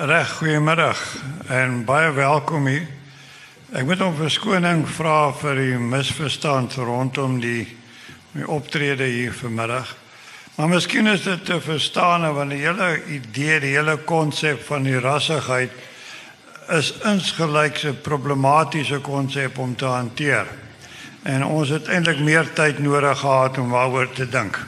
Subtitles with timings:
[0.00, 0.96] Reg, goeiemiddag
[1.46, 2.86] en baie welkom hier.
[3.76, 7.66] Ek moet om verskoning vra vir die misverstand rondom die
[8.32, 9.90] my optrede hier vanmiddag.
[10.54, 14.96] Maar miskien is dit te verstaan want die hele idee, die hele konsep van die
[15.04, 15.76] rassigheid
[16.78, 20.48] is insgelyks 'n problematiese konsep om te hanteer.
[21.28, 24.56] En ons het eintlik meer tyd nodig gehad om daaroor te dink.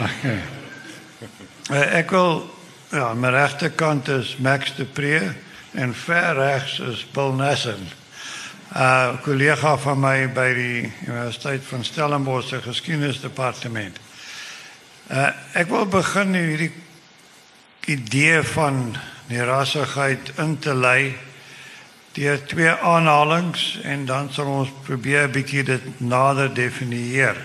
[0.00, 0.40] Okay.
[1.98, 2.59] Ek wil
[2.90, 5.34] ja, aan my regterkant is Max de Pre
[5.70, 7.88] en ver regs is Bill Nassen.
[8.70, 13.98] 'n uh, kollega van my by die Universiteit van Stellenbosch se geskiedenisdepartement.
[15.10, 16.72] Uh, ek wil begin hierdie
[17.86, 21.16] idee van die rassigheid in te lei
[22.14, 27.36] deur twee aanhalings en dan sal ons probeer 'n bietjie dit nader definieer.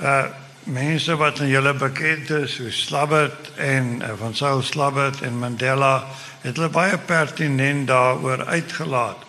[0.00, 0.24] Uh
[0.68, 6.06] mense wat aan julle bekend is, so Slabbert en uh, van Saul Slabbert en Mandela
[6.40, 9.24] het hulle baie pertinent daaroor uitgelaat.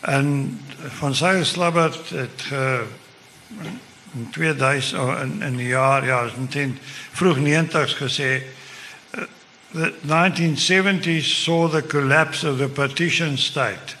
[0.00, 0.60] En
[0.98, 2.84] van Saul Slabbert het ge
[4.14, 6.78] in 2000 in in die jaar ja, in
[7.12, 8.42] vroeg 90s gesê
[9.72, 13.96] The 1970s saw the collapse of the partition state.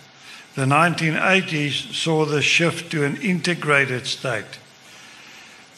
[0.54, 4.58] The 1980s saw the shift to an integrated state.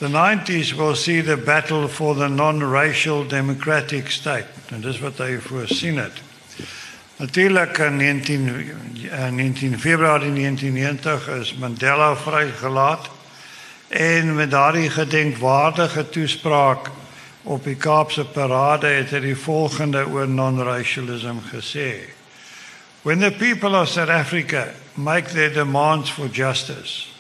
[0.05, 4.45] The 90s will see the battle for the non-racial democratic state.
[4.69, 6.19] and dis wat hy voorsien het.
[7.17, 8.49] Natuurlik in 19
[9.09, 13.09] in 19 Februarie 1990 is Mandela vrygelaat
[13.89, 16.91] en met daardie gedenkwaardige toespraak
[17.43, 22.13] op die Kaapse parade het hy die volgende oor non-racialism gesê.
[23.03, 27.14] When the people of South Africa make their demands for justice,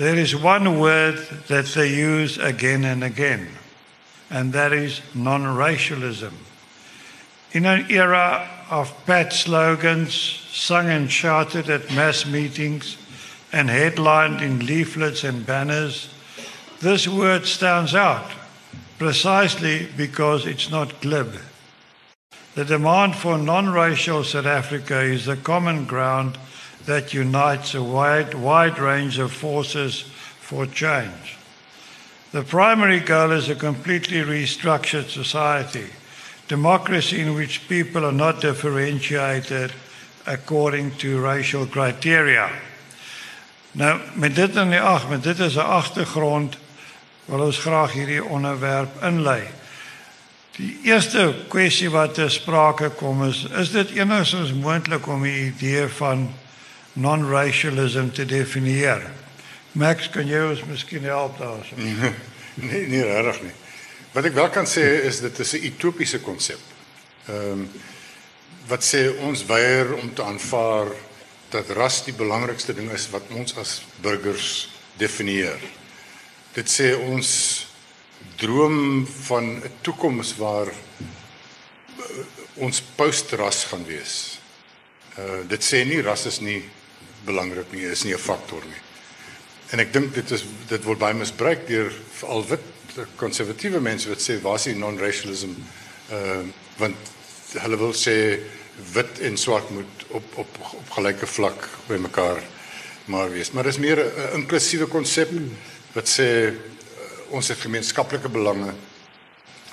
[0.00, 3.46] there is one word that they use again and again,
[4.30, 6.34] and that is non-racialism.
[7.52, 12.96] In an era of pat slogans sung and shouted at mass meetings
[13.52, 16.08] and headlined in leaflets and banners,
[16.80, 18.30] this word stands out
[18.98, 21.34] precisely because it's not glib.
[22.54, 26.38] The demand for non racial South Africa is the common ground
[26.86, 30.02] that unites a wide, wide range of forces
[30.40, 31.36] for change.
[32.32, 35.86] The primary goal is a completely restructured society,
[36.48, 39.72] democracy in which people are not differentiated
[40.26, 42.50] according to racial criteria.
[43.72, 46.56] Nou met dit in die ag, met dit as 'n agtergrond
[47.24, 49.42] wil ons graag hierdie onderwerp inlei.
[50.56, 55.86] Die eerste kwessie wat ter sprake kom is is dit enigstens moontlik om die idee
[55.88, 56.28] van
[56.92, 59.04] non-racialism te definieer?
[59.72, 61.76] Max, kan jy ons miskien help daarso?
[62.68, 63.54] nee, nee, regtig nie.
[64.10, 66.60] Wat ek wel kan sê is dit is 'n utopiese konsep.
[67.28, 67.70] Ehm um,
[68.70, 70.92] wat sê ons weier om te aanvaar
[71.50, 74.68] dat ras die belangrikste ding is wat ons as burgers
[74.98, 75.58] definieer.
[76.54, 77.30] Dit sê ons
[78.36, 80.74] droom van 'n toekoms waar uh,
[82.54, 84.38] ons postras gaan wees.
[85.18, 86.62] Uh dit sê nie ras is nie
[87.24, 88.82] belangrik nie, is nie 'n faktor nie.
[89.70, 92.60] En ek dink dit is dit word baie misbruik deur veral wit
[93.16, 95.54] konservatiewe mense wat sê waar is die non-racialism
[96.10, 96.42] uh
[96.78, 96.96] want
[97.60, 98.40] hulle wil sê
[98.94, 102.42] wit en swart moet op op op gelyke vlak by mekaar
[103.10, 103.50] maar wees.
[103.50, 105.30] Maar dis meer 'n inklusiewe konsep.
[105.92, 106.54] Wat sê uh,
[107.28, 108.74] ons het gemeenskaplike belange.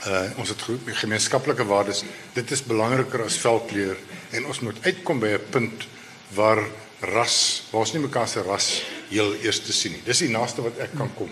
[0.08, 2.04] Uh ons het gemeenskaplike waardes.
[2.34, 3.98] Dit is belangriker as velkleur
[4.30, 5.88] en ons moet uitkom by 'n punt
[6.34, 6.64] waar
[7.00, 10.02] ras, waar ons nie mekaar se ras heel eers te sien nie.
[10.06, 11.30] Dis die naaste wat ek kan kom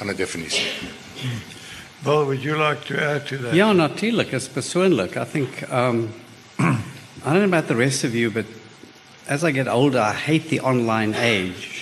[0.00, 0.66] aan 'n definisie.
[2.04, 3.54] Well, would you like to add to that?
[3.54, 5.16] Ja, natuurlik, is persoonlik.
[5.16, 6.08] I think um
[6.58, 8.46] I don't know about the rest of you, but
[9.26, 11.78] as I get older, I hate the online age.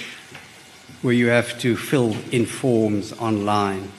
[1.06, 3.92] where you have to fill in forms online.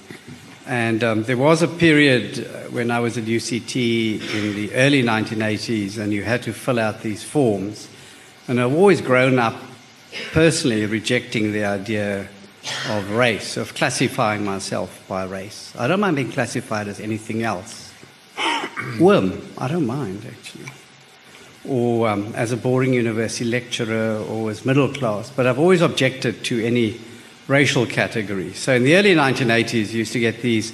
[0.65, 5.03] And um, there was a period uh, when I was at UCT in the early
[5.03, 7.87] 1980s, and you had to fill out these forms.
[8.47, 9.55] And I've always grown up
[10.31, 12.27] personally rejecting the idea
[12.89, 15.73] of race, of classifying myself by race.
[15.77, 17.91] I don't mind being classified as anything else.
[18.99, 20.71] Whim, I don't mind actually
[21.67, 26.43] or um, as a boring university lecturer or as middle class, but I've always objected
[26.45, 26.99] to any
[27.47, 28.53] racial category.
[28.53, 30.71] So in the early 1980s, you used to get these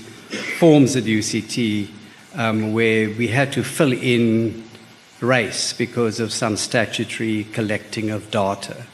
[0.59, 1.89] forms at UCT
[2.35, 4.62] um, where we had to fill in
[5.23, 8.85] race because of some statutory collecting of data.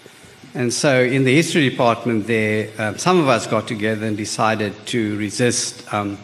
[0.54, 4.74] And so in the history department there, um, some of us got together and decided
[4.88, 6.18] to resist um,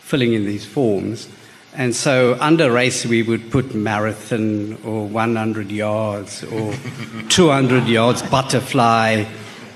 [0.00, 1.28] filling in these forms.
[1.76, 6.72] And so under race, we would put marathon or 100 yards or
[7.28, 9.24] 200 yards butterfly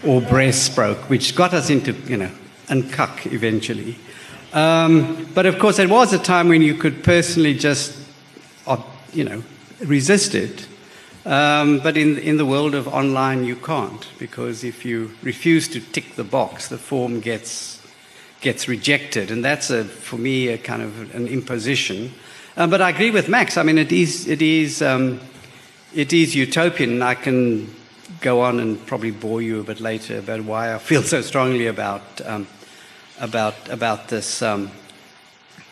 [0.07, 2.31] or breaststroke, which got us into, you know,
[2.69, 3.97] uncuck eventually.
[4.53, 7.99] Um, but of course, it was a time when you could personally just,
[8.67, 8.81] uh,
[9.13, 9.43] you know,
[9.81, 10.67] resist it.
[11.25, 15.81] Um, but in, in the world of online, you can't, because if you refuse to
[15.81, 17.83] tick the box, the form gets,
[18.41, 19.31] gets rejected.
[19.31, 22.13] And that's, a, for me, a kind of an imposition.
[22.57, 23.57] Uh, but I agree with Max.
[23.57, 25.21] I mean, it is, it is, um,
[25.95, 27.03] it is utopian.
[27.03, 27.75] I can
[28.21, 31.67] go on and probably bore you a bit later about why I feel so strongly
[31.67, 32.47] about um,
[33.21, 34.71] about about this um,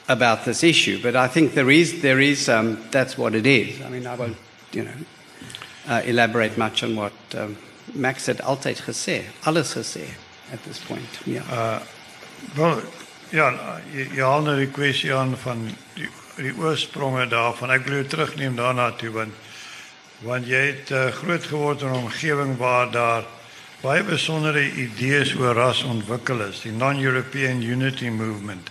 [0.08, 1.00] about this issue.
[1.02, 3.80] But I think there is there is um, that's what it is.
[3.82, 4.36] I mean, I won't
[4.72, 4.98] you know
[5.88, 7.56] uh, elaborate much on what um,
[7.94, 10.08] Max het altyd gesê, alles gesê
[10.52, 11.20] at this point.
[11.24, 11.42] Yeah.
[11.50, 11.80] Uh
[12.54, 12.80] wel
[13.30, 13.50] ja,
[13.92, 15.64] jy, jy haal nou die kwessie aan van
[15.96, 16.08] die,
[16.38, 17.72] die oorspronge daarvan.
[17.74, 19.34] Ek glo terugneem daarna toe want
[20.24, 23.26] want jy het uh, groot geword in 'n omgewing waar daar
[23.82, 28.70] baie besondere idees oor ras ontwikkel is, die non-European unity movement.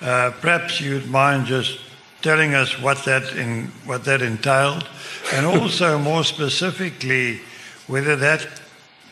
[0.00, 1.78] Uh perhaps you'd mind just
[2.22, 4.88] telling us what that in what that entailed
[5.32, 7.40] and also more specifically
[7.86, 8.46] whether that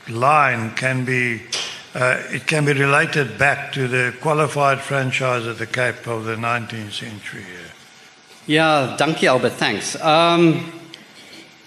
[0.08, 1.40] line can be
[1.94, 6.36] uh, it can be related back to the qualified franchise at the Cape of the
[6.36, 7.42] 19th century.
[8.46, 9.98] Yeah, dankie Albert, thanks.
[10.02, 10.72] Um,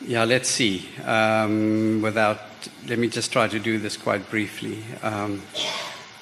[0.05, 0.87] yeah, let's see.
[1.03, 2.41] Um, without,
[2.87, 5.41] let me just try to do this quite briefly um,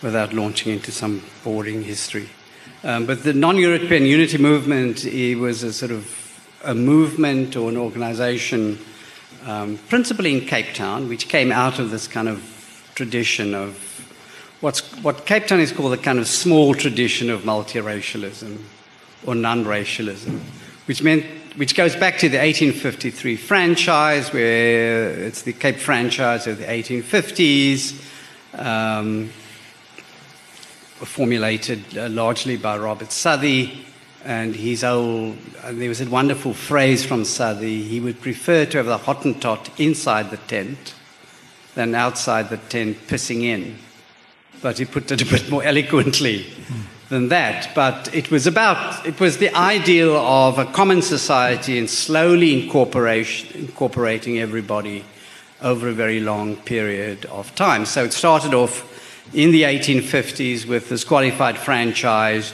[0.01, 2.29] without launching into some boring history.
[2.88, 5.04] Um, but the non-European unity movement
[5.38, 6.07] was a sort of
[6.63, 8.80] a movement or an organization,
[9.45, 13.75] um, principally in Cape Town, which came out of this kind of tradition of
[14.62, 18.57] what's, what Cape Town is called a kind of small tradition of multiracialism
[19.25, 20.39] or non-racialism,
[20.86, 21.25] which meant
[21.57, 28.00] which goes back to the 1853 franchise, where it's the Cape franchise of the 1850s,
[28.57, 29.30] um,
[31.05, 33.85] formulated uh, largely by Robert Southey.
[34.25, 37.83] And his old, and there was a wonderful phrase from Southey.
[37.83, 40.95] He would prefer to have the Hottentot inside the tent
[41.75, 43.77] than outside the tent pissing in.
[44.61, 46.47] But he put it a bit more eloquently
[47.09, 47.69] than that.
[47.73, 54.39] But it was about, it was the ideal of a common society and slowly incorporating
[54.39, 55.05] everybody
[55.61, 57.85] over a very long period of time.
[57.85, 58.87] So it started off
[59.33, 62.51] in the 1850s with this qualified franchise,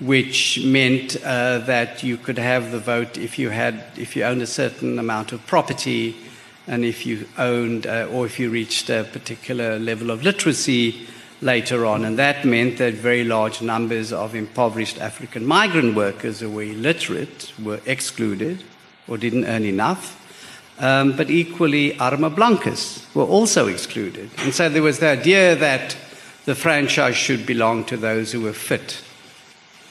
[0.00, 4.42] which meant uh, that you could have the vote if you had, if you owned
[4.42, 6.16] a certain amount of property,
[6.66, 11.06] and if you owned, uh, or if you reached a particular level of literacy
[11.40, 12.04] later on.
[12.04, 17.52] And that meant that very large numbers of impoverished African migrant workers who were illiterate
[17.62, 18.62] were excluded
[19.08, 20.16] or didn't earn enough.
[20.78, 24.30] Um, but equally, arma blancas were also excluded.
[24.38, 25.96] And so there was the idea that
[26.44, 29.02] the franchise should belong to those who were fit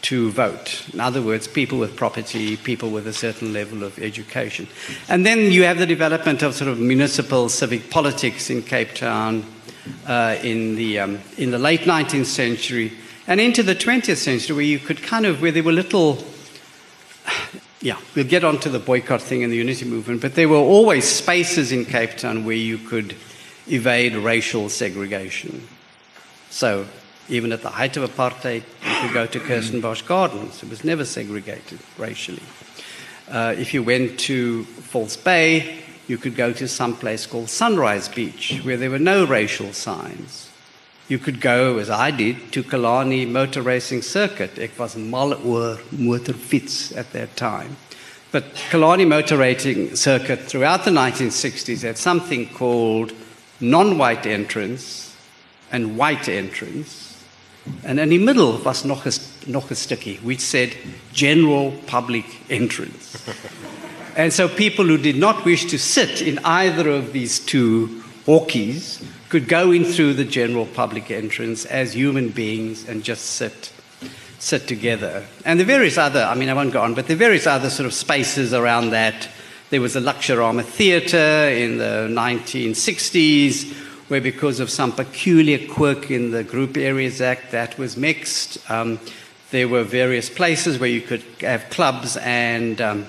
[0.01, 0.85] to vote.
[0.93, 4.67] In other words, people with property, people with a certain level of education.
[5.09, 9.45] And then you have the development of sort of municipal civic politics in Cape Town
[10.07, 12.93] uh, in, the, um, in the late 19th century
[13.27, 16.23] and into the 20th century, where you could kind of, where there were little,
[17.81, 21.07] yeah, we'll get onto the boycott thing and the unity movement, but there were always
[21.07, 23.15] spaces in Cape Town where you could
[23.67, 25.67] evade racial segregation.
[26.49, 26.85] So
[27.29, 30.63] even at the height of apartheid, you could go to Kirstenbosch Gardens.
[30.63, 32.43] It was never segregated racially.
[33.29, 38.09] Uh, if you went to False Bay, you could go to some place called Sunrise
[38.09, 40.49] Beach, where there were no racial signs.
[41.07, 44.57] You could go, as I did, to Kalani Motor Racing Circuit.
[44.57, 47.77] It was mal oor motorfiets at that time.
[48.31, 53.11] But Kalani Motor Racing Circuit throughout the 1960s had something called
[53.59, 55.08] non-white entrance
[55.71, 57.23] and white entrance.
[57.83, 59.13] And in the middle was nog 'n
[59.47, 60.75] nog 'n stukkie which said
[61.13, 63.17] general public entrance.
[64.15, 68.99] and so people who did not wish to sit in either of these two hawkies
[69.29, 73.71] could go in through the general public entrance as human beings and just sit
[74.39, 75.25] sit together.
[75.45, 77.85] And the various other, I mean, I won't go on, but the various other sort
[77.85, 79.27] of spaces around that.
[79.69, 86.31] There was a Luxorama Theatre in the 1960s where because of some peculiar quirk in
[86.31, 88.69] the Group Areas Act that was mixed.
[88.69, 88.99] Um,
[89.51, 93.05] there were various places where you could have clubs and, um,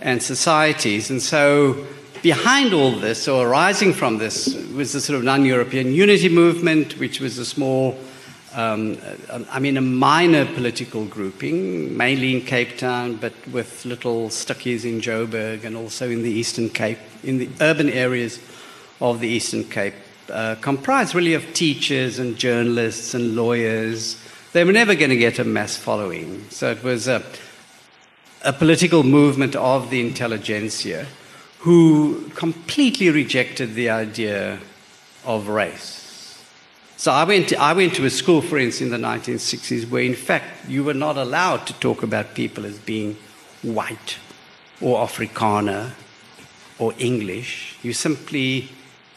[0.00, 1.10] and societies.
[1.10, 1.86] And so
[2.22, 7.20] behind all this, or arising from this, was the sort of non-European unity movement, which
[7.20, 7.98] was a small
[8.54, 8.96] um,
[9.50, 15.00] I mean, a minor political grouping, mainly in Cape Town, but with little stuckies in
[15.00, 18.40] Joburg and also in the Eastern Cape, in the urban areas
[19.00, 19.94] of the Eastern Cape,
[20.30, 24.20] uh, comprised really of teachers and journalists and lawyers.
[24.52, 26.48] They were never going to get a mass following.
[26.50, 27.22] So it was a,
[28.44, 31.06] a political movement of the intelligentsia
[31.60, 34.60] who completely rejected the idea
[35.24, 36.44] of race.
[36.96, 40.02] So I went, to, I went to a school, for instance, in the 1960s, where
[40.02, 43.16] in fact you were not allowed to talk about people as being
[43.62, 44.18] white
[44.80, 45.92] or Afrikaner
[46.78, 47.76] or English.
[47.82, 48.68] You simply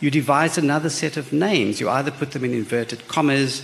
[0.02, 1.80] you devised another set of names.
[1.80, 3.64] You either put them in inverted commas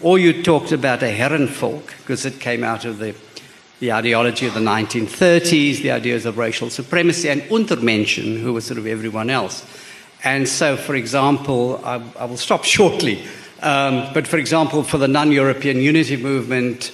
[0.00, 3.16] or you talked about a Herrenvolk, because it came out of the,
[3.80, 8.78] the ideology of the 1930s, the ideas of racial supremacy, and Untermenschen, who was sort
[8.78, 9.66] of everyone else.
[10.22, 13.24] And so, for example, I, I will stop shortly.
[13.62, 16.92] Um, but for example, for the non European unity movement,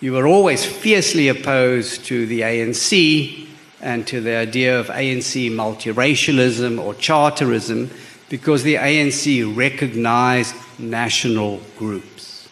[0.00, 3.48] you were always fiercely opposed to the ANC
[3.80, 7.90] and to the idea of ANC multiracialism or charterism
[8.28, 12.48] because the ANC recognized national groups.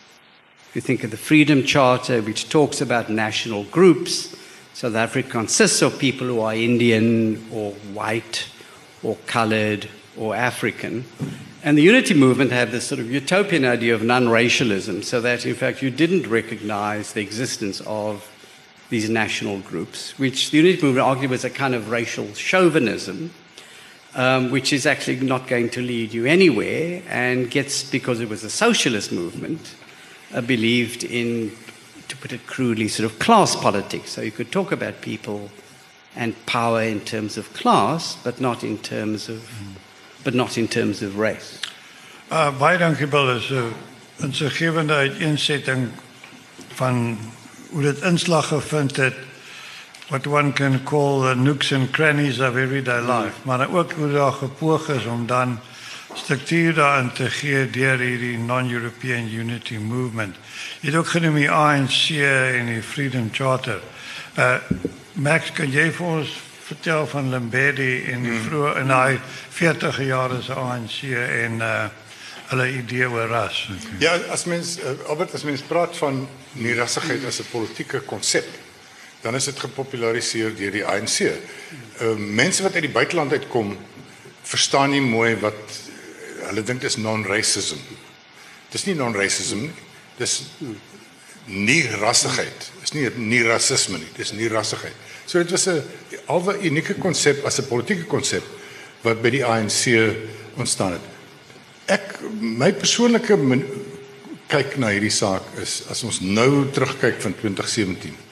[0.68, 4.34] If you think of the Freedom Charter, which talks about national groups,
[4.74, 8.46] South Africa consists of people who are Indian or white
[9.02, 11.04] or colored or African.
[11.62, 15.46] And the unity movement had this sort of utopian idea of non racialism, so that
[15.46, 18.28] in fact you didn't recognize the existence of
[18.90, 23.32] these national groups, which the unity movement argued was a kind of racial chauvinism,
[24.14, 28.44] um, which is actually not going to lead you anywhere, and gets, because it was
[28.44, 29.74] a socialist movement,
[30.34, 31.52] uh, believed in,
[32.08, 34.10] to put it crudely, sort of class politics.
[34.10, 35.50] So you could talk about people
[36.14, 39.38] and power in terms of class, but not in terms of.
[39.38, 39.76] Mm
[40.24, 41.60] but not in terms of race.
[42.30, 43.72] Uh, baie dankie Bill is 'n
[44.16, 45.88] insiggewende uiteensetting
[46.74, 47.18] van
[47.70, 49.14] hoe dit inslag gevind het
[50.08, 53.08] what one can call the nooks and crannies of everyday hmm.
[53.08, 53.46] life, mm.
[53.46, 55.60] maar ook hoe daar gepoog is om dan
[56.14, 60.36] struktuur daarin te gee deur hierdie non-European Unity Movement.
[60.80, 62.10] Jy het ook genoem die ANC
[62.58, 63.80] en die Freedom Charter.
[64.38, 64.56] Uh
[65.12, 66.30] Max, kan jy vir ons
[66.64, 68.44] vertel van Lembedi en die mm.
[68.46, 69.18] vroeë in daai
[69.52, 71.74] 40 jaar se ANC en uh
[72.52, 73.62] hulle idee oor ras.
[73.72, 73.98] Okay.
[74.04, 76.26] Ja, as mens uh, Albert as mens praat van
[76.60, 78.48] nie rassigheid as 'n politieke konsep,
[79.22, 81.20] dan is dit gepopulariseer deur die ANC.
[82.02, 83.76] Uh mense wat uit die buiteland uitkom,
[84.42, 85.78] verstaan nie mooi wat
[86.48, 87.78] hulle dink is non-racism.
[88.72, 89.74] Dis nie non-racism nie.
[90.18, 90.40] Dis
[91.46, 92.70] nie rassigheid.
[92.80, 94.10] Dis nie nie rasisme nie.
[94.16, 94.96] Dis nie rassigheid.
[95.26, 95.82] So dit was 'n
[96.26, 98.42] alwe unieke konsep as 'n politieke konsep
[99.02, 99.86] wat by die ANC
[100.56, 101.06] ontstaan het.
[101.86, 103.36] Ek my persoonlike
[104.48, 108.31] kyk na hierdie saak is as ons nou terugkyk van 2017.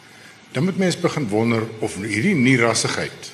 [0.52, 3.30] Dan moet mense begin wonder of hierdie nie rassigheid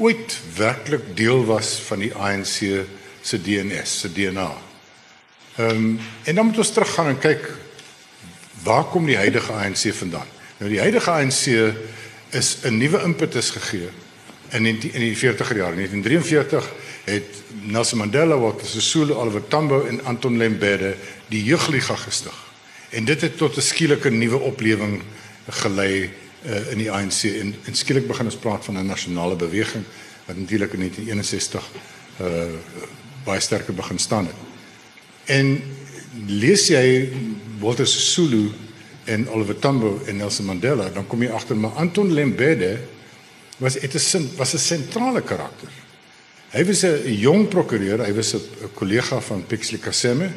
[0.00, 2.86] ooit werklik deel was van die ANC
[3.20, 4.48] se DNS, se DNA.
[5.56, 7.50] Ehm um, en dan moet ons teruggaan en kyk
[8.64, 10.28] waar kom die huidige ANC vandaan?
[10.58, 11.44] Nou die huidige ANC
[12.30, 13.90] is 'n nuwe impetus gegee
[14.50, 15.76] in die, in die 40er jare.
[15.76, 16.72] In 1943
[17.04, 20.96] het Nelson Mandela, Walter Sisulu, Oliver Tambo en Anton Lembede
[21.28, 22.34] die jeugliga gestig.
[22.90, 25.02] En dit het tot 'n skielike nuwe oplewing
[25.48, 26.10] gelei
[26.46, 29.84] uh, in die ANC en, en skielik begin ons praat van 'n nasionale beweging
[30.26, 31.70] wat natuurlik in 1961
[32.20, 32.44] uh
[33.24, 34.36] baie sterker begin staan het.
[35.24, 35.62] En
[36.26, 37.12] lees jy
[37.60, 38.50] Walter Sisulu
[39.04, 42.78] en Oliver Tambo en Nelson Mandela, dan kom jy agter maar Anton Lembede
[43.58, 45.68] was het 'n was 'n sentrale karakter.
[46.50, 48.40] Hy was 'n jong prokureur, hy was 'n
[48.74, 50.30] kollega van Pixley Kaseme.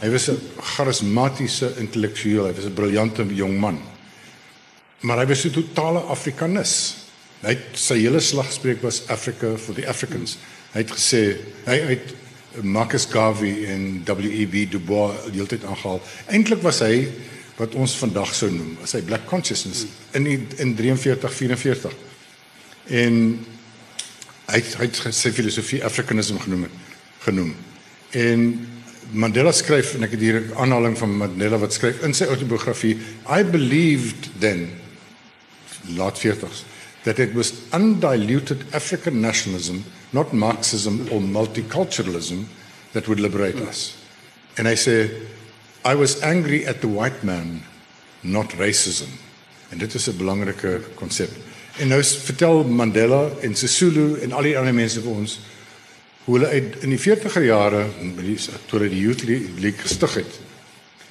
[0.00, 3.91] Hy was 'n charismatiese intellektueel, hy was 'n briljante jong man.
[5.02, 6.96] Maar hy was 'n totale Afrikanis.
[7.42, 10.38] Hy het, sy hele slagspreuk was Africa for the Africans.
[10.72, 12.14] Hy het gesê hy het
[12.62, 14.70] Marcus Garvey en W.E.B.
[14.70, 16.02] Du Bois die hele tyd aangehaal.
[16.26, 17.08] Eintlik was hy
[17.60, 21.96] wat ons vandag sou noem as hy black consciousness in die, in 43 44
[22.98, 23.18] en
[24.52, 26.68] hy hy het sy filosofie africanism genoem
[27.26, 27.52] genoem
[28.18, 28.46] en
[29.12, 32.96] Mandela skryf en ek het hier 'n aanhaling van Mandela wat skryf in sy autobiografie
[33.28, 34.70] I believed then
[35.88, 36.64] laat 40s
[37.02, 39.76] that it was undiluted african nationalism
[40.10, 42.46] not marxism or multiculturalism
[42.92, 43.94] that would liberate us
[44.56, 45.10] and I say
[45.84, 47.62] I was angry at the white man,
[48.22, 49.08] not racism.
[49.68, 51.30] En dit is 'n belangrike konsep.
[51.78, 55.40] En nou vertel Mandela en Sisulu en al die ander mense vir ons
[56.24, 57.86] hoe hulle uit in die 40er jare
[58.66, 60.40] toe hulle die Youth League gestig het,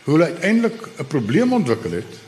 [0.03, 2.19] hoe hulle uiteindelik 'n probleem ontwikkel het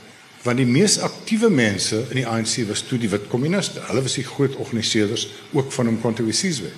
[0.44, 3.82] want die mees aktiewe mense in die ANC was toe die wit kommuniste.
[3.88, 6.72] Hulle was die groot organiseerders ook van Umkhonto we Sizwe.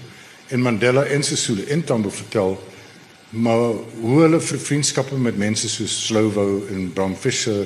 [0.54, 2.60] En Mandela en Sisulu en Tambo vertel
[3.30, 7.66] maar hoe hulle vir vriendskappe met mense soos Slovo en Bram Fischer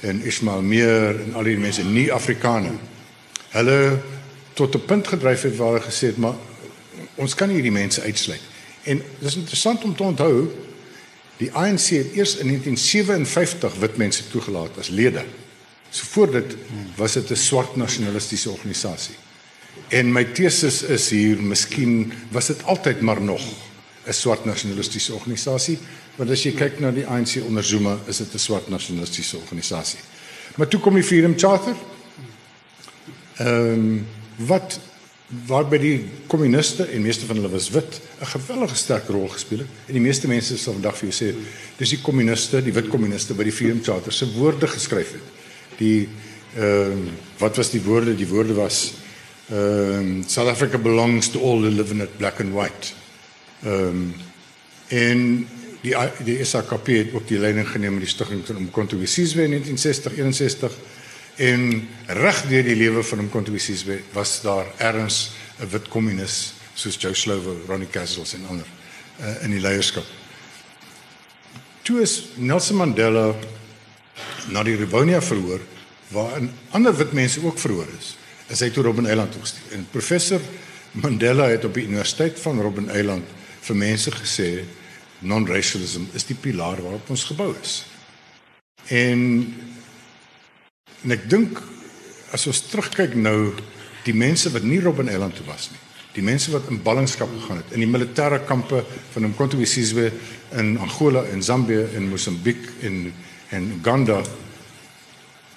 [0.00, 2.72] en Ismail Meer en al die mense nie Afrikane.
[3.52, 4.00] Hulle
[4.54, 6.34] tot 'n punt gedryf het waar hulle gesê het maar
[7.14, 8.40] ons kan nie hierdie mense uitsluit.
[8.82, 10.48] En dis interessant om te onthou
[11.36, 15.24] Die ANC het eers in 1957 wit mense toegelaat as lede.
[15.90, 16.56] So voor dit
[16.96, 19.14] was dit 'n swart nasionalistiese organisasie.
[19.88, 23.42] En my teses is hier, miskien was dit altyd maar nog
[24.06, 25.78] 'n swart nasionalistiese organisasie,
[26.16, 29.98] want as jy kyk na die ANC onder Zuma, is dit 'n swart nasionalistiese organisasie.
[30.56, 31.74] Maar toe kom die Freedom Charter.
[33.36, 34.80] Ehm um, wat
[35.46, 39.68] waarby die kommuniste en meeste van hulle was wit 'n gewellige sterk rol gespeel het.
[39.86, 41.34] En die meeste mense sal vandag vir jou sê
[41.78, 45.26] dis die kommuniste, die wit kommuniste by die Freedom Charter se woorde geskryf het.
[45.78, 46.08] Die
[46.56, 48.14] ehm uh, wat was die woorde?
[48.14, 48.92] Die woorde was
[49.50, 52.92] ehm um, South Africa belongs to all who live in it black and white.
[53.62, 54.14] Ehm um,
[54.88, 55.48] en
[55.84, 59.44] die die SAKP het ook die leiding geneem met die stigting van Umkhonto we Sizwe
[59.44, 60.72] in 1960 61
[61.36, 66.96] En reg deur die lewe van hom kontuïsies was daar erns 'n wit kommunis soos
[66.98, 68.66] Joe Slovo, Ronnie Castles en ander
[69.20, 70.04] uh, in die leierskap.
[71.82, 73.34] Toe is Nelson Mandela
[74.48, 75.60] na die Rivonia verhoor
[76.08, 76.38] waar
[76.70, 78.16] ander wit mense ook verhoor is.
[78.48, 79.72] Is hy toe Robben Island gestuur.
[79.72, 80.40] En professor
[80.92, 83.26] Mandela het op die Universiteit van Robben Island
[83.60, 84.48] vir mense gesê
[85.18, 87.84] non-racialism is die pilaar waarop ons gebou is.
[88.92, 89.54] En
[91.04, 91.60] En ek dink
[92.34, 93.52] as ons terugkyk nou
[94.04, 95.80] die mense wat nie Robben Island toe was nie.
[96.14, 100.10] Die mense wat in ballingskap gegaan het in die militêre kampe van Umkhonto we Sizwe
[100.54, 103.12] in Angola en Zambië en Mosambiek en
[103.54, 104.22] en Uganda.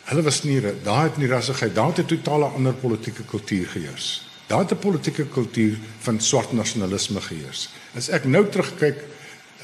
[0.07, 4.27] Hulle was nie daar het nie rassigheid, daar het 'n totale ander politieke kultuur geheers.
[4.47, 7.69] Daar het 'n politieke kultuur van swart nasionalisme geheers.
[7.95, 8.97] As ek nou terugkyk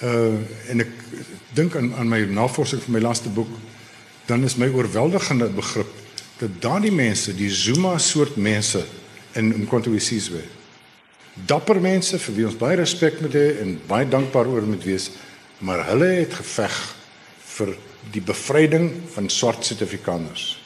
[0.03, 0.89] uh en ek
[1.53, 3.49] dink aan aan my navorsing vir my laaste boek
[4.25, 5.89] dan is my oorweldigende begrip
[6.39, 8.86] dat daardie mense, die Zuma soort mense
[9.33, 10.43] in Umkhonto we
[11.33, 15.09] dapper mense vir wie ons baie respek moet hê en baie dankbaar oor moet wees,
[15.65, 16.75] maar hulle het geveg
[17.55, 17.73] vir
[18.13, 20.57] die bevryding van swart Suid-Afrikaners.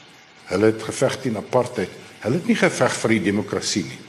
[0.48, 1.92] Hulle het geveg teen apartheid.
[2.24, 4.00] Hulle het nie geveg vir die demokrasie nie.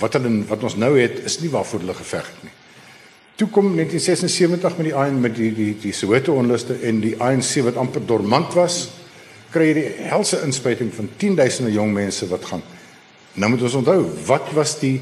[0.00, 2.54] Wat hulle wat ons nou het is nie waarvoor hulle geveg het nie.
[3.34, 7.56] Toe kom 1976 met die ANC met die die die Soweto onluste en die ANC
[7.66, 8.84] wat amper dormant was,
[9.50, 12.62] kry jy die helse inspuiting van 10000 jong mense wat gaan.
[13.34, 15.00] Nou moet ons onthou, wat was die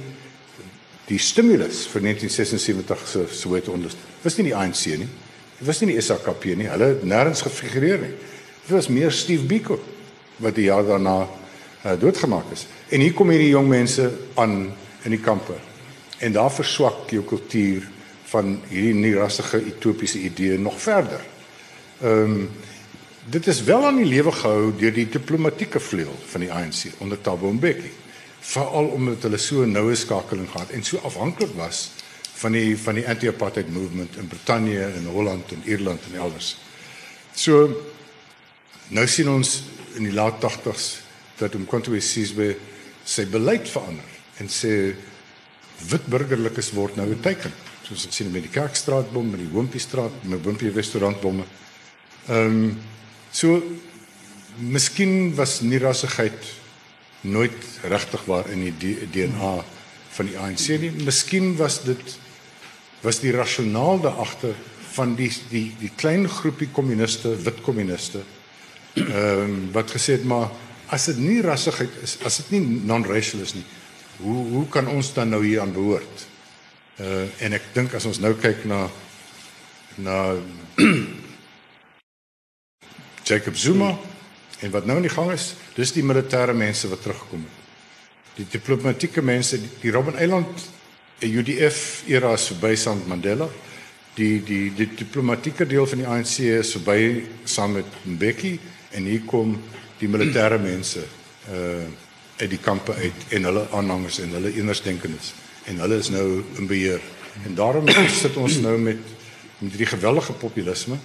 [1.11, 4.01] die stimulus vir 1976 se Soweto onluste?
[4.25, 5.11] Was nie die ANC nie.
[5.59, 6.71] Dit was nie die SAKP nie.
[6.73, 8.14] Hulle het nêrens gefigureer nie.
[8.62, 9.77] Dit was meer Steve Biko
[10.40, 12.64] wat die jaar daarna uh, doodgemaak is.
[12.88, 14.09] En hier kom hierdie jong mense
[14.40, 14.62] aan
[15.05, 15.59] in die kampe.
[16.23, 17.90] En daar verswak jou kultuur
[18.33, 21.21] van hierdie nierrassige utopiese idee nog verder.
[22.01, 22.51] Ehm um,
[23.25, 27.21] dit is wel aan die lewe gehou deur die diplomatieke vleuel van die ANC onder
[27.21, 27.90] Thabo Mbeki.
[28.40, 31.85] Veral omdat hulle so noue skakeling gehad en so afhanklik was
[32.42, 36.57] van die van die anti-apartheid movement in Brittanje en Holland en Ierland en elders.
[37.35, 37.71] So
[38.88, 39.62] nou sien ons
[39.95, 40.88] in die laat 80s
[41.38, 42.57] dat Umkhonto we Sizwe
[43.05, 44.97] sy beleid verander en sê
[45.90, 47.55] wit burgerlikes word nou 'n teken
[47.92, 51.44] soos ons sien met die Kerkstraatbom, met die Hompiestraat, met Hompie restaurantbomme.
[52.28, 52.72] Ehm um,
[53.33, 53.62] so
[54.61, 56.37] miskien was nie rassigheid
[57.24, 57.57] nooit
[57.88, 59.55] regtig waar in die DNA
[60.12, 60.90] van die ANC nie.
[61.07, 62.18] Miskien was dit
[63.02, 64.55] was die rasionaal daar agter
[64.92, 68.24] van die die die klein groepie kommuniste, wit kommuniste.
[68.96, 70.50] Ehm um, wat gesê het maar
[70.92, 73.64] as dit nie rassigheid is, as dit nie non-racial is nie,
[74.20, 76.28] hoe hoe kan ons dan nou hier aan behoort?
[77.00, 78.85] Uh en ek dink as ons nou kyk na
[79.96, 80.16] na
[83.28, 83.94] Jacob Zuma
[84.61, 87.59] en wat nou in die gang is, dis die militêre mense wat teruggekom het.
[88.37, 90.68] Die diplomatieke mense, die, die Robben Island
[91.22, 93.48] UDF era is verby saam met Mandela.
[94.16, 98.59] Die die die diplomatieke deel van die ANC is verby saam met Mbeki
[98.92, 99.57] en hier kom
[100.00, 101.07] die militêre mense
[101.48, 101.85] uh
[102.42, 105.28] uit die kampe uit en hulle aanhangers en hulle enersdenkendes
[105.70, 107.01] en hulle is nou in beheer.
[107.46, 107.88] En daarom
[108.22, 109.11] sit ons nou met
[109.62, 110.96] met hierdie geweldige populisme.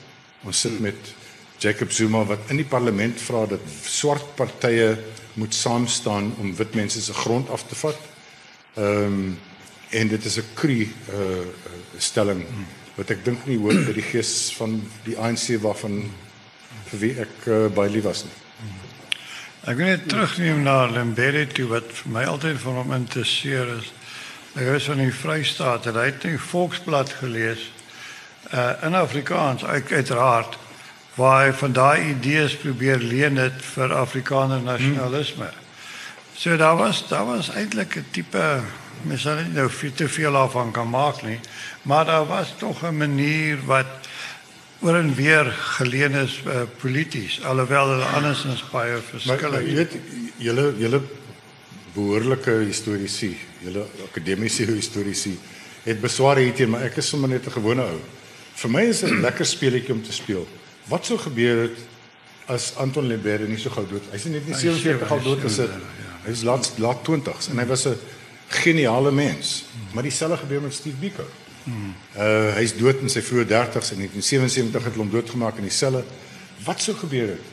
[0.42, 1.12] Ons sit met
[1.62, 4.96] Jacob Zuma wat in die parlement vra dat swart partye
[5.38, 8.00] moet saam staan om wit mense se grond af te vat.
[8.78, 9.38] Ehm um,
[9.90, 10.82] en dit is 'n kru
[11.14, 11.46] uh
[11.98, 12.46] stelling
[12.96, 16.02] wat ek dink nie hoort by die gees van die ANC waarvan
[16.90, 18.36] vir wie ek uh, baie lief was nie.
[19.68, 23.92] Ek wil net terugneem na Lembede toe wat vir my altyd van hom interesseer is.
[24.58, 27.72] Hy was van die Vrystaat en hy het 'n Volksblad gelees
[28.54, 30.58] uh in Afrikaans uit uiteraard
[31.16, 35.46] waar hy van daai idees probeer leen het vir Afrikaner nasionalisme.
[35.46, 35.66] Hmm.
[36.34, 38.62] So daar was daar was eintlik 'n tipe
[39.02, 41.40] mens sal nie nou veel te veel af van kan maak nie,
[41.82, 44.08] maar daar was tog 'n manier wat
[44.80, 49.42] oor en weer geleen is uh, polities alhoewel hulle andersins baie verskillend.
[49.42, 49.96] Maar, maar jy weet
[50.38, 51.02] julle julle
[51.98, 53.34] behoorlike historiese,
[53.66, 55.34] julle akademiese historiese
[55.88, 58.00] het besware hierteen, maar ek is sommer net 'n gewone ou.
[58.56, 60.48] Vir my is dit 'n lekker speletjie om te speel.
[60.88, 61.78] Wat sou gebeur het
[62.48, 64.04] as Anton Lebede nie so gou dood?
[64.12, 65.70] Hy's net nie 47 al dood as 'n
[66.26, 67.96] hy is laat laat 20s en hy was 'n
[68.48, 69.66] geniale mens.
[69.94, 71.26] Maar dieselfde gebeur met Steve Biko.
[72.18, 75.72] Uh hy's dood in sy vroeë 30s en in 1977 het hom doodgemaak in die
[75.72, 76.04] selle.
[76.64, 77.46] Wat sou gebeur het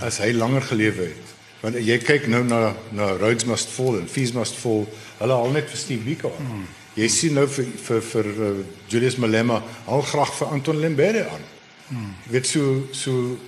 [0.00, 1.28] as hy langer gelewe het?
[1.62, 4.86] Want jy kyk nou na na Rhodes Must Fall en Fees Must Fall.
[5.18, 6.32] Hulle al net vir Steve Biko.
[6.38, 6.66] Hmm.
[6.98, 8.52] Jy sien nou vir vir vir uh,
[8.90, 11.48] Julius Malema al graag vir Anton Lembede aan.
[11.92, 13.38] Jy weet so so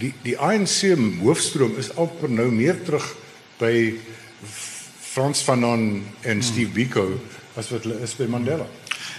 [0.00, 3.06] die die ANC hoofstroom is amper nou meer terug
[3.60, 3.94] by
[4.46, 7.06] Frans Fanon en Steve Biko
[7.56, 8.66] as wat hulle is by Mandela.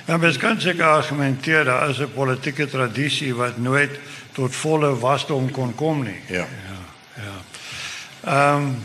[0.07, 3.99] Ja, mens kan seker argumenteer daar is 'n politieke tradisie wat nooit
[4.31, 6.21] tot volle wasdom kon kom nie.
[6.27, 6.45] Ja.
[6.45, 6.66] Ja.
[8.27, 8.75] Ehm um,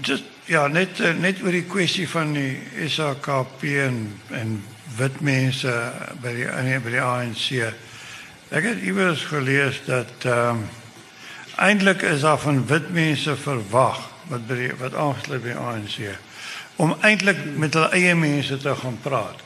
[0.00, 3.96] just ja, net net oor die kwessie van die SAKP en
[4.30, 4.52] en
[4.96, 5.72] wit mense
[6.22, 7.48] by die by die ANC.
[8.54, 10.62] Ek het iewers gelees dat ehm um,
[11.56, 13.98] eintlik is daar van wit mense verwag
[14.30, 15.98] wat by die, wat aangesluit by ANC
[16.76, 19.43] om eintlik met hulle eie mense te gaan praat.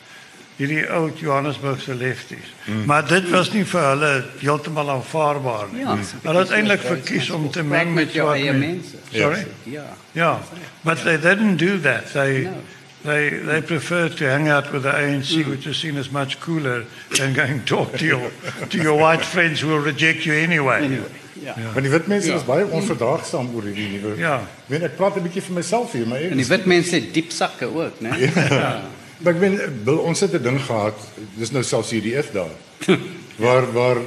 [0.58, 2.48] Hierdie ou Johannesburgse lefties.
[2.66, 2.84] Mm.
[2.90, 4.08] Maar dit was nie vir hulle
[4.40, 5.84] heeltemal aanvaarbaar nie.
[5.84, 5.94] Ja,
[6.24, 8.98] hulle het eintlik verkies om te meng met jou eie mense.
[9.12, 9.44] Sorry?
[9.70, 9.84] Ja.
[10.18, 10.40] Yeah,
[10.82, 12.10] but they didn't do that.
[12.12, 12.56] They No.
[13.04, 16.84] they they prefer to hang out with the ANC, which is seen as much cooler
[17.16, 18.30] than going talk to your
[18.68, 20.82] to your white friends who will reject you anyway.
[20.82, 21.06] Anyway,
[21.42, 21.54] ja.
[21.72, 22.36] Want die wit mense Ja.
[22.36, 24.16] is baie onverdraagsaam oor hierdie nuwe.
[24.18, 24.40] Ja.
[24.42, 26.94] Ek weet ek praat 'n bietjie vir myself hier, maar ek En die wit mense
[26.94, 28.16] het diep sakke ook, né?
[28.50, 28.82] Ja.
[29.18, 30.98] Maar ek Bill, ons het 'n ding gehad.
[31.34, 32.54] Dis nou selfs UDF daar.
[33.44, 33.98] waar waar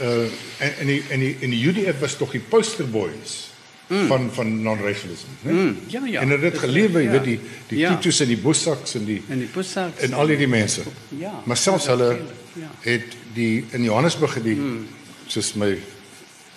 [0.00, 0.26] uh
[0.58, 3.50] en en die en die en die UDF was tog die poster boys
[3.86, 4.06] mm.
[4.06, 5.52] van van non-racialism, né?
[5.52, 6.20] Mm, ja, ja.
[6.20, 7.10] En hulle het gelewe, jy ja.
[7.10, 7.94] weet die die Ja.
[7.94, 10.82] Tutus en die Bossaks en die En die Pussaks en al hierdie mense.
[11.08, 11.42] Ja.
[11.44, 12.70] Maar selfs Ja, hulle natuurlijk, ja.
[12.80, 14.86] het die in Johannesburg het die hmm.
[15.26, 15.78] soos my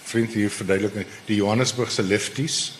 [0.03, 2.79] vriend hier verduidelik die Johannesburgse lefties.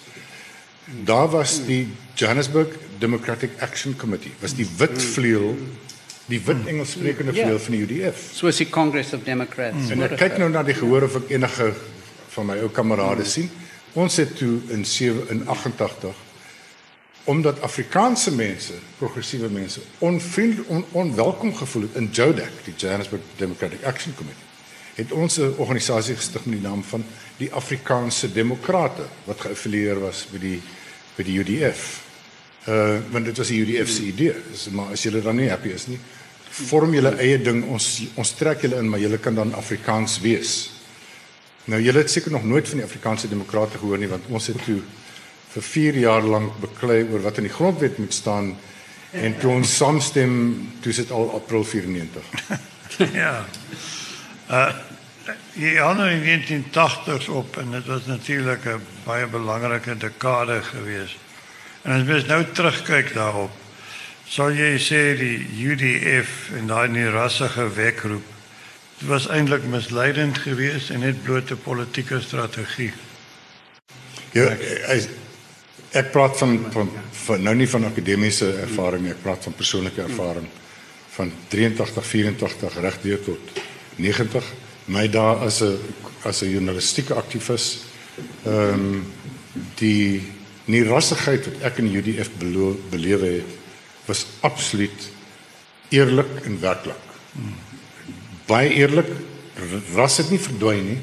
[1.04, 2.68] Daar was die Johannesburg
[3.00, 5.58] Democratic Action Committee, was die wit vleuel,
[6.26, 7.44] die wit Engelssprekende Ja.
[7.44, 8.30] vleuel van die UDF.
[8.34, 9.90] Soos die Congress of Democrats.
[9.90, 11.74] En ek kyk nou na die gehoor of ek enige
[12.36, 13.50] van my ou kamerade sien.
[13.94, 16.16] Ons het toe in 7 in 88
[17.26, 23.84] omdat Afrikaanse mense, progressiewe mense, onvriendelik on, onwelkom gevoel het in JODAC, die Johannesburg Democratic
[23.84, 24.44] Action Committee.
[24.96, 27.04] Het ons 'n organisasie gestig met die naam van
[27.38, 30.62] die Afrikaanse Demokrate wat geaffilieer was by die
[31.16, 32.02] by die UDF.
[32.68, 34.36] Uh want dit was die UDF se idee.
[34.52, 36.00] Dis maar as julle dan nie happy is nie,
[36.50, 37.64] vorm julle eie ding.
[37.66, 40.70] Ons ons trek julle in, maar julle kan dan Afrikaans wees.
[41.66, 44.60] Nou julle het seker nog nooit van die Afrikaanse Demokrate gehoor nie want ons het
[44.66, 44.82] toe
[45.54, 48.56] vir 4 jaar lank beklei oor wat in die grondwet moet staan
[49.14, 50.34] en toe ons saamstem
[50.82, 52.24] toe sit al April 94.
[53.22, 53.46] ja.
[54.50, 54.74] Uh
[55.54, 61.16] die ander in 1980s op en dit was natuurlik 'n baie belangrike dekade geweest.
[61.82, 63.52] En as mens nou terugkyk daarop,
[64.26, 68.24] sal jy sê die UDF en nie rassige wekroep
[69.04, 72.94] dit was eintlik misleidend geweest en net bloot 'n politieke strategie.
[74.32, 74.46] Ja,
[74.88, 75.10] ek,
[75.92, 80.48] ek praat van, van van nou nie van akademiese ervaring, ek praat van persoonlike ervaring
[81.10, 83.40] van 83 84 regdeur tot
[83.96, 84.44] 90
[84.86, 85.80] my daar as 'n
[86.24, 87.80] as 'n journalistieke aktivis
[88.46, 89.06] ehm um,
[89.76, 90.22] die
[90.66, 92.30] nie rassigheid wat ek in UDF
[92.90, 93.52] belewe het
[94.06, 95.12] was absoluut
[95.90, 97.04] eerlik en werklik.
[98.46, 99.10] Baie eerlik,
[99.94, 101.00] ras het nie verdwyn nie,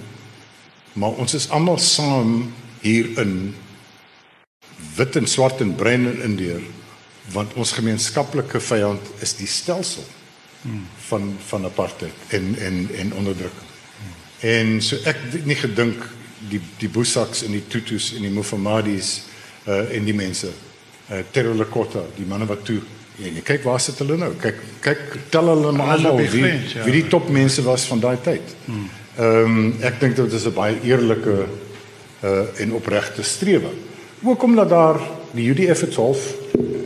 [0.92, 3.54] maar ons is almal saam hierin
[4.96, 6.62] wit en swart en bruin en indiër
[7.32, 10.04] want ons gemeenskaplike vyand is die stelsel
[11.08, 13.68] van van apartheid en en en onderdrukking.
[14.40, 16.06] En so ek het nie gedink
[16.48, 19.22] die die Boesaks en die Tutus en die Mofamadis
[19.66, 20.52] uh en die mense
[21.10, 22.80] uh Terro Lekota, die manne wat toe
[23.20, 24.30] En jy kyk waar sit hulle nou?
[24.40, 25.00] Kyk kyk
[25.32, 26.84] tel hulle maar almal die wie grens, ja.
[26.86, 28.54] wie die topmense was van daai tyd.
[29.20, 31.34] Ehm ek dink dit is 'n baie eerlike
[32.24, 33.72] uh en opregte strewe.
[34.22, 35.00] Ook omdat daar
[35.32, 36.34] die UDF het half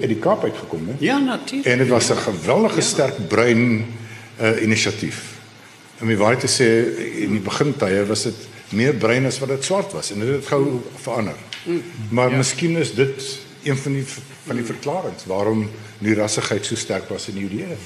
[0.04, 1.00] uit die Kaap uitgekom het.
[1.00, 1.68] Ja, natuurlijk.
[1.68, 3.86] En dit was 'n geweldige sterk brein
[4.40, 5.22] uh inisiatief.
[6.00, 6.68] Om die waarheid te sê
[7.22, 10.46] in die begintye was dit meer brein as wat dit swart was en dit het
[10.46, 11.36] gou verander.
[12.08, 12.36] Maar ja.
[12.36, 14.04] miskien is dit een van die
[14.46, 17.80] van die verklaringe waarom die rassigheid so sterk was in die UDF.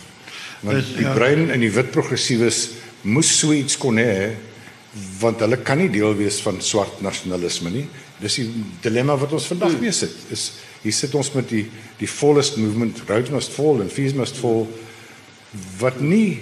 [0.60, 1.14] Want Dis- die ja.
[1.14, 2.68] brein en die wit progressiewes
[3.00, 4.34] moes so iets kon hê
[5.20, 7.86] want hulle kan nie deel wees van swart nasionalisme nie.
[8.18, 8.48] Dis die
[8.82, 10.14] dilemma wat ons vandag mee sit.
[10.34, 11.66] Is hier sit ons met die
[11.98, 14.66] die fullest movement, Rhodes must fall and fees must fall
[15.80, 16.38] wat nie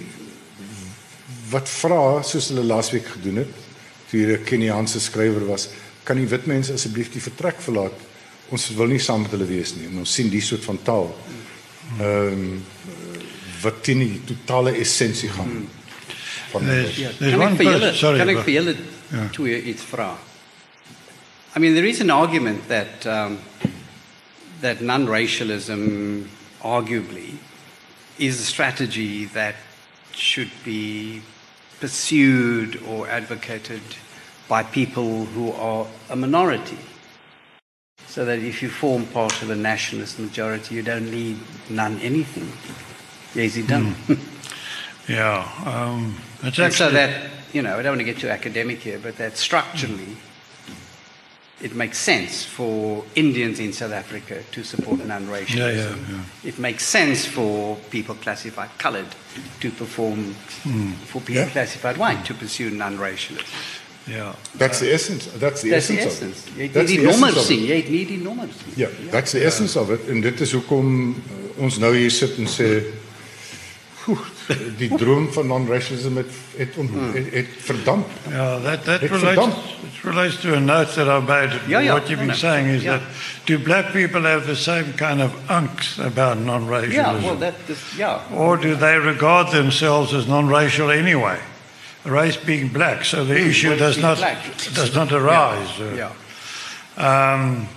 [1.49, 3.53] wat vra soos hulle laasweek gedoen het.
[4.09, 5.69] Toe hier 'n Keniaanse skrywer was,
[6.03, 7.93] kan die wit mense asseblief die vertrek verlaat?
[8.51, 9.87] Ons wil nie saam met hulle wees nie.
[9.87, 11.15] En ons sien die soort van taal.
[11.99, 12.63] Ehm um,
[13.61, 15.67] wat teen die totale essensie gaan
[16.51, 18.17] van There's, Ja, there's kan ek vir julle sorry.
[18.19, 18.75] kan ek vir julle
[19.11, 19.27] Ja.
[19.31, 20.17] twee iets vra?
[21.55, 23.37] I mean there is an argument that um,
[24.61, 26.29] that non-racialism
[26.61, 27.35] arguably
[28.17, 29.55] is a strategy that
[30.11, 31.21] should be
[31.79, 33.81] pursued or advocated
[34.47, 36.79] by people who are a minority.
[38.07, 41.37] So that if you form part of a nationalist majority, you don't need
[41.69, 42.51] none anything.
[43.39, 43.95] Easy done.
[44.07, 44.19] don't.
[45.07, 48.99] Yeah, um, And so that, you know, I don't want to get too academic here,
[48.99, 50.17] but that structurally
[51.61, 55.57] it makes sense for Indians in South Africa to support non-racialism.
[55.57, 56.49] Yeah, yeah, yeah.
[56.49, 59.07] It makes sense for people classified coloured
[59.59, 60.91] to perform, Hmm.
[61.07, 61.51] for people Yeah.
[61.51, 63.47] classified white to pursue non-racialism.
[64.07, 64.33] yeah.
[64.57, 65.25] That's the essence.
[65.39, 66.13] That's the That's the essence.
[66.15, 66.37] essence.
[66.47, 66.67] Of Jy it.
[66.67, 67.59] het That's nie the essence nommers of it.
[67.69, 68.73] jy het nie die nommers nie.
[68.83, 71.09] Ja, that's the essence of it en dit is hoekom
[71.57, 72.83] uh, ons nou hier sit en sê
[74.07, 74.19] "Oeh,
[74.77, 77.13] die droom van non-racialism het het, on, Hmm.
[77.13, 78.07] het, het verdamp.
[78.29, 79.57] Yeah, that, that It's relates, verdampt.
[79.83, 81.59] it relates to a note that I made.
[81.67, 81.93] Yeah, yeah.
[81.93, 82.39] What you've been No, no.
[82.39, 82.91] saying is Yeah.
[82.99, 83.01] that
[83.45, 86.93] do black people have the same kind of angst about non-racialism?
[87.21, 88.19] Yeah, well that is, yeah.
[88.33, 91.37] or do they regard themselves as non-racial anyway?
[92.03, 94.37] Race being black, so the issue does not black.
[94.73, 95.77] does not arise.
[95.79, 96.11] Uh, Yeah.
[96.97, 97.67] Um,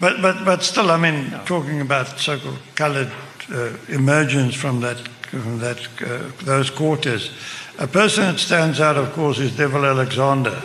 [0.00, 3.10] but, but, but still, I mean, talking about so-called coloured
[3.52, 5.19] uh, emergence from that, from
[5.60, 7.30] that, uh, those quarters,
[7.78, 10.56] a person that stands out, of course, is Devil Alexander.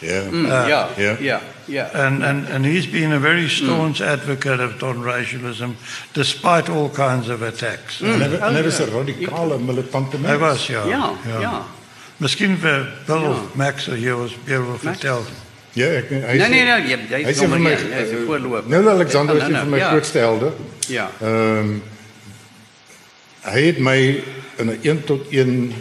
[0.00, 0.22] Ja.
[0.30, 1.20] Mm, yeah, yeah.
[1.20, 2.06] yeah, yeah.
[2.06, 5.76] And, and, and he's been a very staunch advocate of non-racialism,
[6.12, 8.00] despite all kinds of attacks.
[8.02, 10.32] En hy en hy was 'n radikale militante mens.
[10.32, 10.84] Hy was, ja.
[10.86, 11.64] Ja, ja.
[12.16, 13.36] Miskien vir Bill Ja.
[13.54, 15.24] Max hier ons meer wil vertel.
[15.72, 17.94] Ja, ek hy Nee, nee, nee, jy- jy is hy is een van nommer my
[17.94, 18.70] hy is een voorloper.
[18.70, 19.88] Nou Alexander is Ja, een nou, van my ja.
[19.90, 20.52] grootste helde.
[20.88, 21.10] Ja.
[21.20, 21.78] Ehm
[23.42, 24.22] hy het my
[24.58, 25.72] in 'n 1 tot 1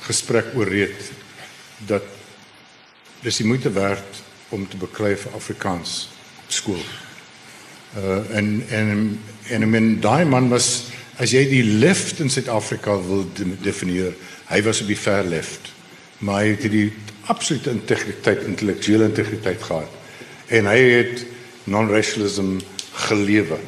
[0.00, 1.12] gesprek ooreed
[1.86, 2.02] dat
[3.22, 6.08] dis die moeite werd om te beklei vir Afrikaans
[6.44, 6.84] op skool.
[7.96, 12.96] Uh en en en I mean daai man was as jy die left in Suid-Afrika
[13.02, 14.14] wil de- definieer,
[14.48, 15.72] hy was op die ver left.
[16.18, 16.92] Maar hy het die
[17.26, 19.88] absolute integriteit, intellektuele integriteit gehad.
[20.46, 21.26] En hy het
[21.64, 22.56] non-racialism
[22.92, 23.58] gelewe.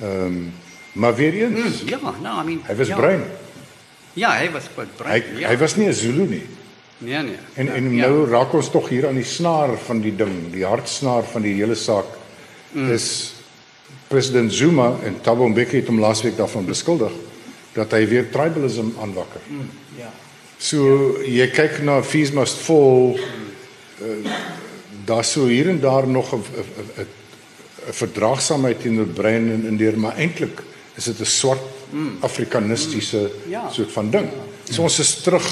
[0.00, 0.52] Ehm um,
[0.92, 2.60] maar weer eens, Ja, no, I mean.
[2.66, 2.96] hy was ja.
[2.96, 3.22] bruin.
[4.12, 5.38] Ja, hy was quite Hy bruin.
[5.38, 5.48] ja.
[5.48, 6.46] hy was nie 'n Zulu nie.
[6.98, 7.36] Nee, nee.
[7.54, 8.08] En ja, en ja.
[8.08, 11.54] nou raak ons tog hier aan die snaar van die ding, die hartsnaar van die
[11.54, 12.06] hele saak
[12.72, 12.90] mm.
[12.92, 13.34] is
[14.08, 17.12] president Zuma en Thabo Mbeki het hom laasweek daarvan beskuldig
[17.72, 19.40] dat hy weer tribalism aanwakker.
[19.48, 19.68] Mm.
[19.98, 20.10] Ja.
[20.58, 23.14] So jy kyk na Fees Must Fall
[24.02, 24.32] uh,
[25.06, 30.16] daar so hier en daar nog 'n 'n 'n verdraagsaamheid teenoor brein en indeer maar
[30.16, 30.62] eintlik
[30.98, 31.62] is dit 'n swart
[32.20, 33.70] afrikanistiese Ja.
[33.70, 34.28] soort van ding.
[34.70, 35.46] So ons is terug.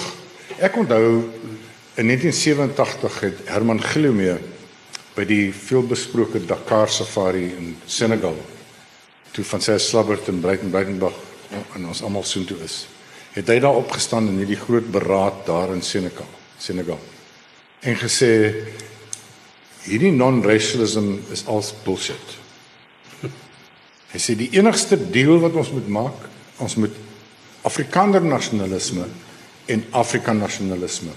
[0.59, 1.31] Ek onthou
[1.95, 4.37] in 1987 het Herman Gillomee
[5.15, 8.37] by die veelbesproke Dakar Safari in Senegal
[9.33, 11.15] toe van sy slabbert in Breiten Breitenberg
[11.75, 12.87] en ons almal soontoe is.
[13.37, 16.29] Het hy daar opgestaan in hierdie groot beraad daar in Senegal,
[16.59, 16.99] Senegal.
[17.81, 18.31] En gesê
[19.85, 22.39] hierdie non-racialism is als bullshit.
[24.17, 26.23] Hy sê die enigste deal wat ons moet maak,
[26.65, 26.95] ons moet
[27.69, 29.05] Afrikaner nasionalisme
[29.69, 31.13] en Afrika nasionalisme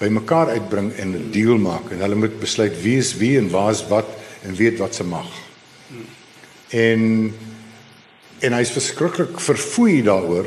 [0.00, 3.70] bymekaar uitbring en 'n deal maak en hulle moet besluit wie is wie en waar
[3.70, 4.08] is wat
[4.42, 5.30] en weet wat se mag.
[6.70, 7.34] En
[8.40, 10.46] en hy's verskriklik verfoei daaroor.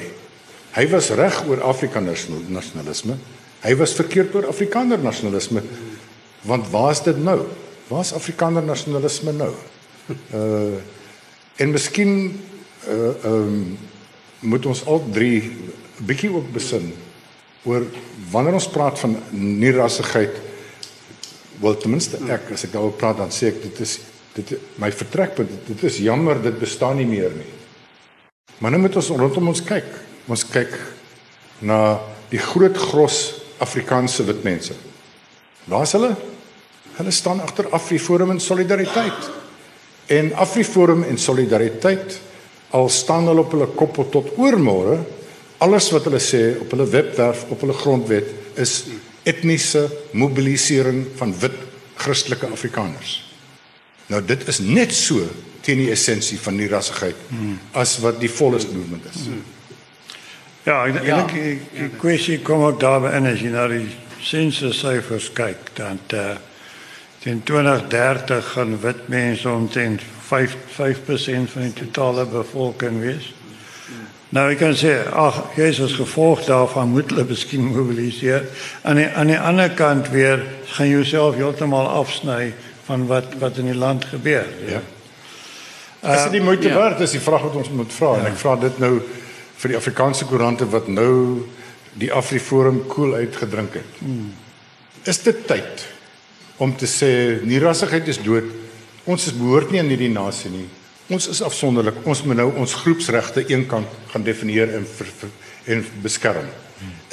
[0.76, 3.16] Hy was reg oor Afrika nasionalisme.
[3.62, 5.64] Hy was verkeerd oor Afrikaner nasionalisme.
[6.42, 7.46] Want waar's dit nou?
[7.88, 9.54] Waar's Afrikaner nasionalisme nou?
[10.34, 10.95] Uh
[11.58, 12.16] en miskien
[12.88, 13.78] uh um
[14.46, 15.56] moet ons al drie
[16.06, 16.92] bietjie ook besin
[17.66, 17.86] oor
[18.32, 20.36] wanneer ons praat van nierassigheid
[21.64, 24.00] wel ten minste ek as ek daaroor praat dan sê ek dit is
[24.36, 27.52] dit my vertrekpunt dit is jammer dit bestaan nie meer nie.
[28.60, 29.88] Maar nou moet ons rondom ons kyk.
[30.32, 30.76] Ons kyk
[31.66, 32.00] na
[32.32, 33.20] die groot gros
[33.64, 34.76] Afrikaanse wit mense.
[35.72, 36.14] Waar's hulle?
[36.96, 39.32] Hulle staan agter Afriforum en solidariteit.
[40.08, 42.20] En Afriforum en solidariteit
[42.70, 45.00] al staan hulle op hulle kop tot oormôre
[45.64, 48.76] alles wat hulle sê op hulle webwerf op hulle grondwet is
[49.26, 51.56] etniese mobilisering van wit
[51.96, 53.22] Christelike Afrikaners.
[54.12, 55.24] Nou dit is net so
[55.66, 57.60] teen die essensie van die rassigheid hmm.
[57.74, 59.22] as wat die vollest movement is.
[59.26, 59.44] Hmm.
[60.66, 61.22] Ja, ek dink ja.
[61.32, 63.88] die kwessie kom ook daarby in as jy na die
[64.26, 66.36] sensus syfers kyk dan uh,
[67.26, 73.32] teen 2030 gaan wit mense omtrent 5 5% van die totale bevolking wees.
[74.30, 78.46] Nou ek kan sê, ag, Jesus gevolg daarvan moet hulle miskien mobiliseer.
[78.86, 80.44] Aan die aan die ander kant weer
[80.76, 82.54] gaan jouself heeltemal afsny
[82.86, 84.46] van wat wat in die land gebeur.
[84.70, 84.84] Ja.
[86.06, 88.22] As dit die moeite uh, werd is, die vraag wat ons moet vra ja.
[88.22, 88.94] en ek vra dit nou
[89.64, 91.42] vir die Afrikaanse koerante wat nou
[91.98, 94.02] die Afriforum koel uitgedrink het.
[94.04, 94.34] Hmm.
[95.10, 95.90] Is dit tyd
[96.58, 97.12] om te sê
[97.44, 98.48] nie rassigheid is dood.
[99.06, 100.68] Ons is behoort nie aan hierdie nasie nie.
[101.14, 101.98] Ons is afsonderlik.
[102.10, 105.34] Ons moet nou ons groepsregte eenkant gaan definieer en ver, ver,
[105.76, 106.48] en beskerm.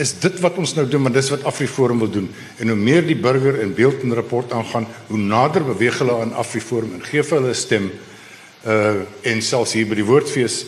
[0.01, 2.29] Is dit wat ons nou doen, maar dis wat Afriforum wil doen.
[2.59, 6.33] En hoe meer die burger in beeld en rapport aangaan, hoe nader beweeg hulle aan
[6.41, 7.91] Afriforum en gee vir hulle stem.
[8.63, 10.63] Uh en selfs hier by die woordfees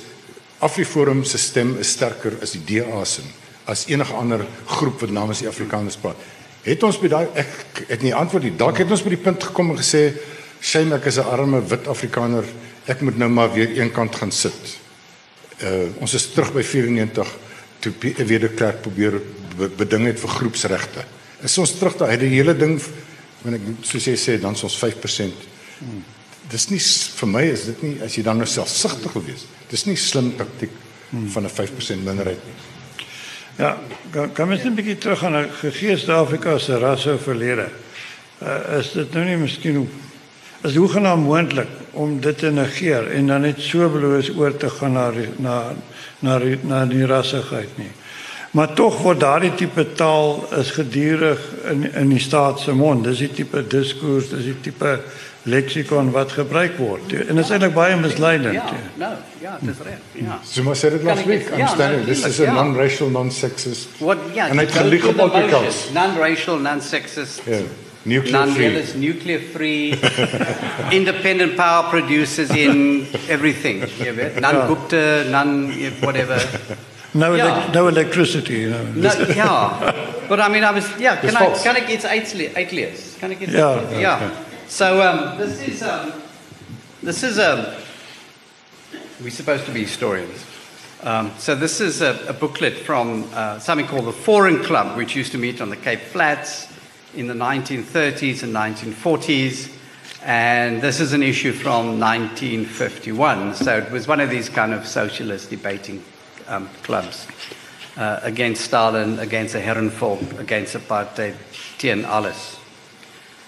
[0.64, 3.22] Afriforum se stem is sterker as die DA se
[3.64, 6.18] as enige ander groep wat namens die Afrikaners praat.
[6.64, 8.56] Het ons by daai ek het nie antwoord nie.
[8.56, 10.14] Dalk het ons by die punt gekom en gesê,
[10.60, 12.44] "Shame ek is 'n arme wit Afrikaner."
[12.90, 14.76] ek moet nou maar weer eenkant gaan sit.
[15.62, 17.30] Uh ons is terug by 94
[17.84, 19.20] toe weer die kerk probeer
[19.78, 21.04] beding het vir groepsregte.
[21.44, 22.76] Is ons terug daai die hele ding
[23.42, 25.48] wanneer ek soos jy sê dan is ons 5%.
[25.78, 26.02] Hmm.
[26.50, 26.80] Dis nie
[27.20, 29.46] vir my is dit nie as jy dan nou selfsugtig wil wees.
[29.70, 30.72] Dis nie slim taktik
[31.10, 31.28] hmm.
[31.32, 32.73] van 'n 5% minderheid nie.
[33.56, 33.78] Ja,
[34.32, 37.68] kan mens net 'n bietjie terug gaan na gegees Afrika se rasse verlede.
[38.42, 39.88] Uh, is dit nou nie miskien
[40.62, 44.92] is hoegenaamd moontlik om dit te negeer en dan net so bloos oor te gaan
[44.92, 45.72] na na
[46.18, 47.92] na na die rassigheid nie.
[48.50, 51.40] Maar tog word daardie tipe taal is gedurig
[51.70, 53.04] in in die staat se mond.
[53.04, 55.00] Dis die tipe diskurs, dis die tipe
[55.44, 57.12] leksikon wat gebruik word.
[57.12, 58.54] En dit is eintlik baie misleidend.
[58.54, 60.00] Ja, nou, ja, dis reg.
[60.12, 60.38] Ja.
[60.48, 61.50] So maar sê dit last week.
[61.52, 62.04] I'm ja, standing.
[62.08, 63.98] This is a non-racial, non-sexist.
[63.98, 65.74] What yeah, and it can be complicated.
[65.92, 67.44] Non-racial, non-sexist.
[67.46, 67.68] Yeah.
[68.04, 69.00] Nuclear free.
[69.00, 69.94] nuclear free.
[70.98, 73.80] independent power producers in everything.
[74.40, 76.38] None Gupta, none whatever.
[77.14, 77.70] No, yeah.
[77.72, 78.60] no electricity.
[78.60, 78.82] You know.
[78.94, 80.26] no, yeah.
[80.28, 83.16] But I mean, I was, yeah, can I, can I get eight, eight years?
[83.20, 84.00] Can I get yeah, yeah.
[84.00, 84.43] yeah.
[84.68, 86.12] So um, this is, um,
[87.02, 87.66] this is, um,
[89.22, 90.44] we're supposed to be historians.
[91.02, 95.14] Um, so this is a, a booklet from uh, something called the Foreign Club, which
[95.14, 96.72] used to meet on the Cape Flats
[97.14, 99.70] in the 1930s and 1940s.
[100.24, 103.54] And this is an issue from 1951.
[103.54, 106.02] So it was one of these kind of socialist debating
[106.48, 107.28] um, clubs
[107.98, 111.36] uh, against Stalin, against the Herrenvolk, against apartheid,
[111.76, 112.58] Tien alles.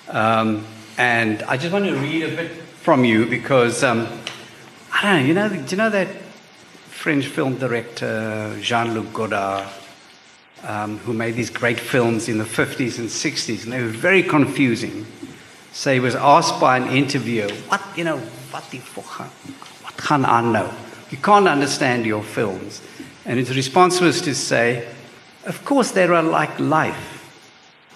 [0.09, 0.64] Um,
[0.98, 4.09] and I just want to read a bit from you because um,
[4.92, 6.09] I don't know, you know, do you know that
[6.88, 9.68] French film director Jean Luc Godard?
[10.66, 14.22] um, who made these great films in the 50s and 60s, and they were very
[14.22, 15.06] confusing.
[15.72, 20.40] So he was asked by an interviewer, what, you know, what the what can I
[20.40, 20.72] know?
[21.11, 22.82] You can't understand your films.
[23.24, 24.88] And his response was to say,
[25.44, 27.12] of course they are like life.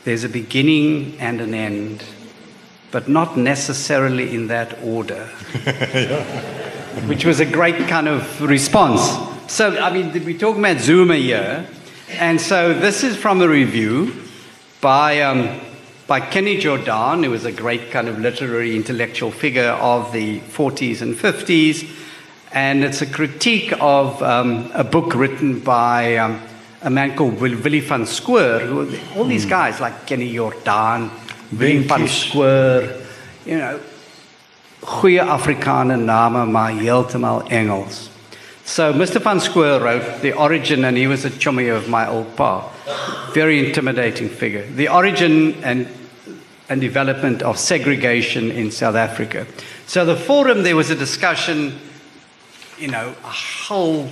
[0.04, 2.04] There's a beginning and an end,
[2.90, 5.24] but not necessarily in that order.
[7.06, 9.00] Which was a great kind of response.
[9.52, 11.66] So, I mean, we're talking about Zuma here,
[12.10, 14.12] and so this is from a review
[14.80, 15.60] by, um,
[16.06, 21.02] by Kenny Jordan, who was a great kind of literary intellectual figure of the 40s
[21.02, 21.88] and 50s.
[22.52, 26.42] And it's a critique of um, a book written by um,
[26.82, 29.50] a man called Willie van who, all these hmm.
[29.50, 31.10] guys like Kenny Jordan,
[31.50, 32.96] Van Square,
[33.44, 33.80] you know,
[34.80, 38.10] goeie Afrikaner name, maar heeltemal Engels.
[38.64, 39.20] So Mr.
[39.20, 42.68] Van Square wrote The Origin, and he was a chummy of my old pa.
[43.34, 44.64] Very intimidating figure.
[44.76, 45.88] The Origin and,
[46.68, 49.46] and Development of Segregation in South Africa.
[49.86, 51.78] So the forum, there was a discussion,
[52.78, 53.32] you know, a
[53.66, 54.08] whole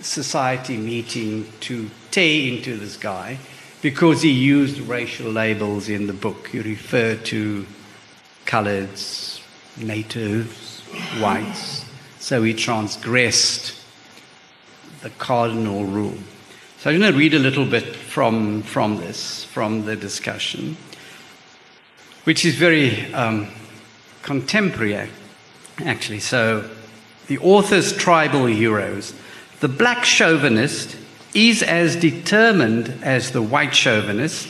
[0.00, 3.38] society meeting to tear into this guy
[3.84, 6.48] because he used racial labels in the book.
[6.48, 7.66] He referred to
[8.46, 9.42] coloreds,
[9.76, 10.80] natives,
[11.20, 11.84] whites.
[12.18, 13.78] So he transgressed
[15.02, 16.16] the cardinal rule.
[16.78, 20.78] So I'm going to read a little bit from, from this, from the discussion,
[22.24, 23.48] which is very um,
[24.22, 25.10] contemporary,
[25.84, 26.20] actually.
[26.20, 26.70] So
[27.26, 29.12] the author's tribal heroes.
[29.60, 30.96] The black chauvinist
[31.34, 34.48] is as determined as the white chauvinist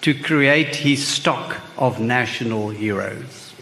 [0.00, 3.54] to create his stock of national heroes.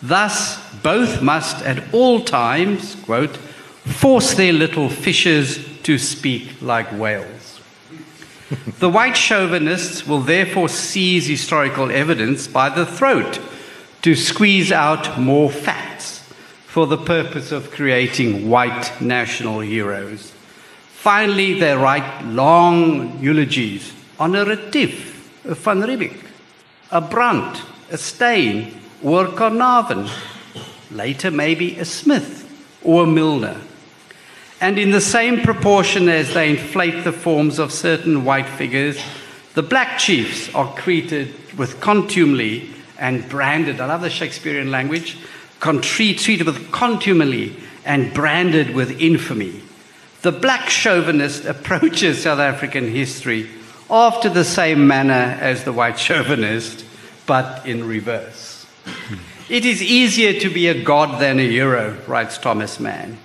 [0.00, 7.60] Thus, both must at all times, quote, force their little fishes to speak like whales.
[8.78, 13.40] the white chauvinists will therefore seize historical evidence by the throat
[14.02, 16.20] to squeeze out more facts
[16.66, 20.32] for the purpose of creating white national heroes.
[20.98, 26.26] Finally, they write long eulogies on a Retief, a Van Riebeeck,
[26.90, 28.74] a Brandt, a Steyn,
[29.04, 30.10] or a Carnarvon,
[30.90, 32.44] later maybe a Smith
[32.82, 33.56] or a Milner.
[34.60, 38.98] And in the same proportion as they inflate the forms of certain white figures,
[39.54, 43.80] the black chiefs are treated with contumely and branded.
[43.80, 45.16] I love the Shakespearean language.
[45.60, 49.62] Treated with contumely and branded with infamy.
[50.22, 53.48] The black chauvinist approaches South African history
[53.90, 56.84] after the same manner as the white chauvinist,
[57.26, 58.66] but in reverse.
[59.48, 63.18] It is easier to be a god than a hero, writes Thomas Mann.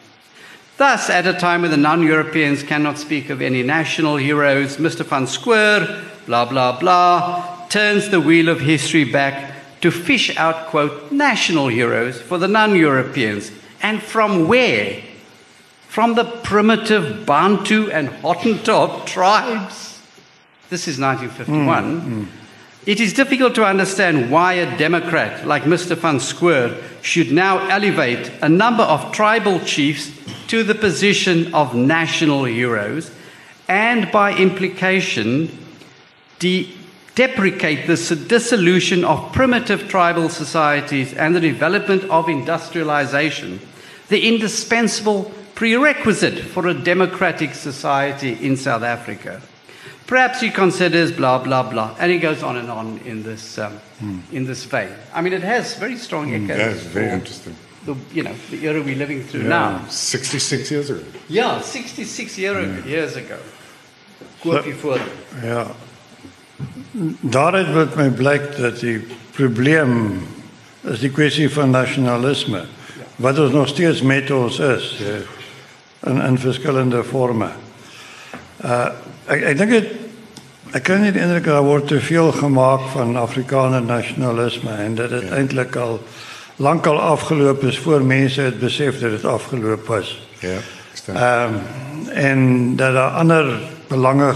[0.77, 5.05] Thus, at a time when the non Europeans cannot speak of any national heroes, Mr.
[5.05, 11.11] van Squer, blah, blah, blah, turns the wheel of history back to fish out, quote,
[11.11, 13.51] national heroes for the non Europeans.
[13.81, 15.03] And from where?
[15.93, 20.01] From the primitive Bantu and Hottentot tribes.
[20.71, 22.01] This is 1951.
[22.01, 22.27] Mm, mm.
[22.87, 25.95] It is difficult to understand why a Democrat like Mr.
[25.95, 30.09] van Squer should now elevate a number of tribal chiefs
[30.47, 33.11] to the position of national heroes
[33.67, 35.55] and, by implication,
[36.39, 36.73] de-
[37.13, 43.59] deprecate the dissolution of primitive tribal societies and the development of industrialization,
[44.09, 45.31] the indispensable
[45.63, 49.41] prerequisite for a democratic society in South Africa.
[50.05, 53.79] Perhaps he considers blah blah blah, and he goes on and on in this um,
[54.01, 54.19] mm.
[54.33, 54.89] in this vein.
[55.13, 56.57] I mean, it has very strong mm, echoes.
[56.57, 57.55] That's very interesting.
[57.85, 59.87] The you know the era we're living through yeah, now.
[59.87, 61.05] Sixty six years ago.
[61.29, 62.85] Yeah, sixty six year yeah.
[62.85, 63.37] years ago.
[64.41, 64.99] Koopie voor.
[65.43, 65.67] Ja.
[67.21, 68.99] Daaruit word my blyk dat die
[69.31, 70.27] probleem
[70.91, 72.65] is die kwessie van nasionalisme
[73.15, 74.91] wat ons nog steeds met ons is
[76.05, 77.49] in in verskillende forme.
[78.65, 78.87] Uh
[79.25, 79.91] ek ek dink dit
[80.73, 85.27] ek kan nie eintlik daar word te veel gemaak van Afrikaner nasionalisme en dat dit
[85.29, 85.35] ja.
[85.37, 85.99] eintlik al
[86.55, 90.17] lankal afgeloop is voor mense het besef dat dit afgeloop was.
[90.39, 90.59] Ja.
[91.13, 91.61] Ehm um,
[92.13, 94.33] en dat daar ander belange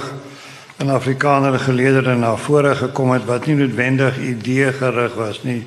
[0.78, 5.65] in Afrikaner geleedere na vore gekom het wat nie noodwendig idee gerig was nie,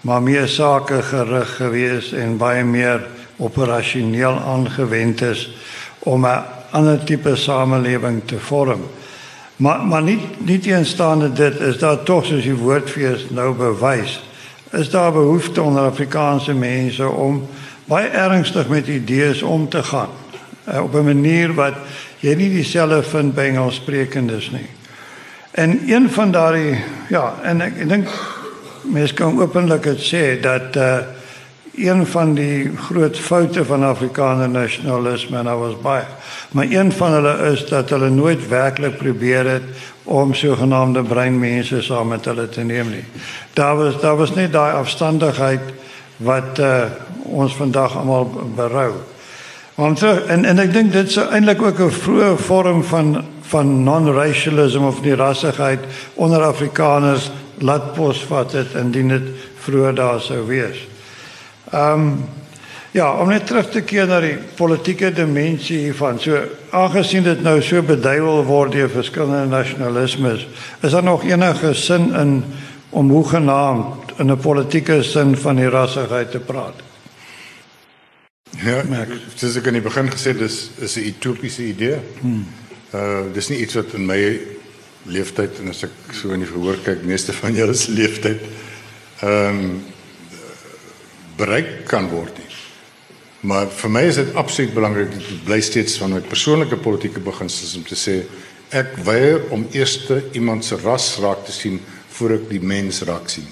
[0.00, 3.04] maar meer sake gerig gewees en baie meer
[3.36, 5.50] operasioneel aangewend is
[5.98, 8.80] om 'n ander tipe samelewing te vorm.
[9.56, 14.20] Maar maar nie nie teenstaande dit is daar tog soos die woordfees nou bewys.
[14.70, 17.48] Is daar behoefte onder Afrikaanse mense om
[17.84, 20.10] baie ernstig met idees om te gaan
[20.68, 21.74] uh, op 'n manier wat
[22.20, 24.68] jy nie dieselfde vind by Engelssprekendes nie.
[25.50, 26.78] En een van daardie
[27.08, 28.08] ja, en ek, ek dink
[28.82, 30.98] mense kan openlik dit sê dat uh
[31.76, 36.04] een van die groot foute van Afrikaner nasionalisme en daar was baie
[36.50, 39.62] maar een van hulle is dat hulle nooit werklik probeer het
[40.02, 43.04] om sogenaamde breinmense saam met hulle te neem nie.
[43.52, 45.60] Daar was daar was net daai afstandigheid
[46.16, 46.82] wat uh,
[47.22, 48.92] ons vandag almal berou.
[49.74, 53.82] Want so, en en ek dink dit is eintlik ook 'n vroeë vorm van van
[53.82, 55.80] non-racialism of nie rassigheid
[56.14, 60.95] onder Afrikaners laat posvat het indien dit vroeër daar sou wees.
[61.72, 62.24] Ehm um,
[62.96, 66.16] ja, om net terug te keer na die politieke dimensie hiervan.
[66.20, 66.38] So
[66.72, 70.46] aangesien dit nou so beduiwel word deur verskillende nasionalismes,
[70.80, 72.32] is daar nog enige sin in
[72.96, 76.80] om hoegenaamd in 'n politieke sin van die rassigheid te praat?
[78.64, 79.08] Ja, ek
[79.40, 81.98] dis ek in die begin gesê dis is 'n utopiese idee.
[82.20, 82.46] Hmm.
[82.94, 84.40] Uh dis nie iets wat in my
[85.02, 88.40] leeftyd en as ek so in die verhoor kyk, meeste van julle se leeftyd
[89.20, 89.84] ehm um,
[91.36, 92.52] bereik kan word nie.
[93.46, 97.76] Maar vir my is dit absoluut belangrik dit bly steeds van my persoonlike politieke beginsels
[97.78, 98.20] om te sê
[98.74, 99.98] ek weier om eers
[100.34, 101.78] iemand se ras raak te sien
[102.16, 103.46] voor ek die mens raak sien.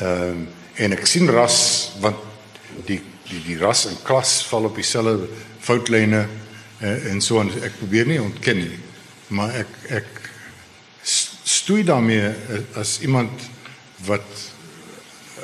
[0.00, 1.56] Ehm uh, en ek sien ras
[2.00, 2.20] want
[2.86, 5.26] die die die ras en klas val op dieselfde
[5.60, 8.78] foutlyne uh, en so en ek probeer nie ontken nie
[9.36, 10.08] maar ek ek
[11.04, 12.30] stoei daarmee
[12.78, 13.44] as iemand
[14.06, 14.26] wat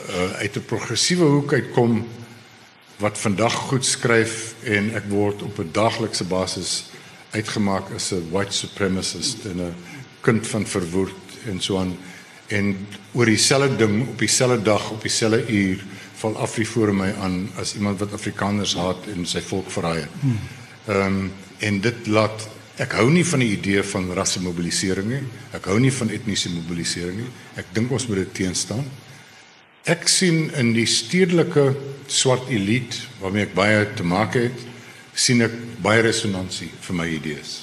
[0.09, 2.07] uh, uit 'n progressiewe hoek uitkom
[2.97, 6.85] wat vandag goed skryf en ek word op 'n daaglikse basis
[7.31, 9.75] uitgemaak as 'n white supremacist en 'n
[10.21, 11.97] kind van verwoerd en so aan
[12.47, 15.85] en oor dieselfde ding op dieselfde dag op dieselfde uur
[16.15, 20.07] val Afri voor my aan as iemand wat Afrikaners haat en sy volk verraai.
[20.21, 20.39] Hmm.
[20.87, 25.23] Ehm um, en dit laat Ek hou nie van die idee van rassemobilisering nie.
[25.57, 27.31] Ek hou nie van etniese mobilisering nie.
[27.57, 28.85] Ek dink ons moet dit teenstaan.
[29.87, 31.69] Ek sien in die stedelike
[32.11, 34.65] swart elite waarmee ek baie te maak het,
[35.15, 37.61] sien ek baie resonansie vir my idees.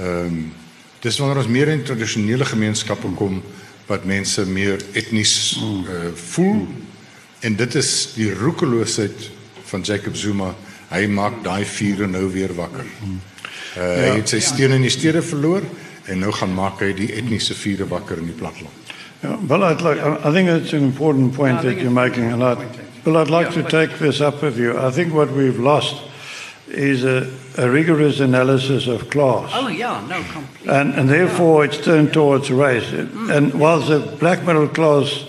[0.00, 0.44] Ehm um,
[1.04, 3.42] dis wanneer ons meer in tradisionele gemeenskappe kom
[3.90, 6.62] wat mense meer etnies uh, voel
[7.44, 9.26] en dit is die roekeloosheid
[9.68, 10.54] van Jacob Zuma.
[10.88, 12.88] Hy maak daai vuur nou weer wakker.
[13.04, 15.68] Uh, hy het sy steun in die stede verloor
[16.08, 18.83] en nou gaan maak hy die etniese vure wakker in die platteland.
[19.24, 22.58] Yeah, well, I'd like, I think it's an important point that you're making, and I'd,
[23.06, 24.78] well, I'd like to take this up with you.
[24.78, 25.96] I think what we've lost
[26.68, 29.50] is a, a rigorous analysis of class.
[29.54, 30.74] Oh, yeah, no, completely.
[30.74, 32.84] And, and therefore, it's turned towards race.
[32.84, 33.34] Mm.
[33.34, 35.24] And whilst the black middle class,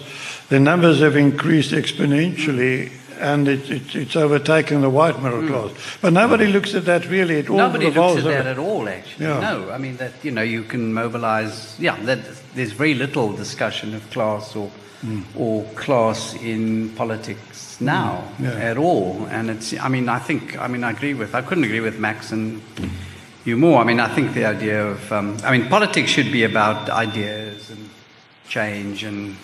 [0.49, 5.47] the numbers have increased exponentially, and it, it, it's overtaken the white middle mm.
[5.47, 5.97] class.
[6.01, 7.35] But nobody looks at that really.
[7.35, 9.25] It all nobody looks at that at all, actually.
[9.25, 9.39] Yeah.
[9.39, 11.79] No, I mean that you know you can mobilize.
[11.79, 12.19] Yeah, that,
[12.56, 14.72] there's very little discussion of class or
[15.03, 15.24] mm.
[15.36, 18.45] or class in politics now mm.
[18.45, 18.72] yeah.
[18.72, 19.28] at all.
[19.30, 19.74] And it's.
[19.80, 20.58] I mean, I think.
[20.58, 21.36] I mean, I agree with.
[21.36, 22.62] I couldn't agree with Max and.
[23.45, 23.80] You more.
[23.80, 27.70] I mean, I think the idea of, um, I mean, politics should be about ideas
[27.70, 27.89] and
[28.49, 29.36] change and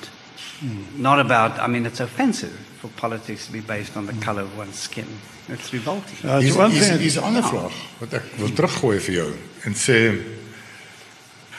[0.59, 0.97] mm.
[0.97, 4.57] not about, I mean, it's offensive for politics to be based on the color of
[4.57, 5.05] one's skin.
[5.49, 6.28] It's revolting.
[6.28, 9.32] Uh, is, is, is 'n ander vraag wat ek wil teruggooi vir jou
[9.66, 9.97] en sê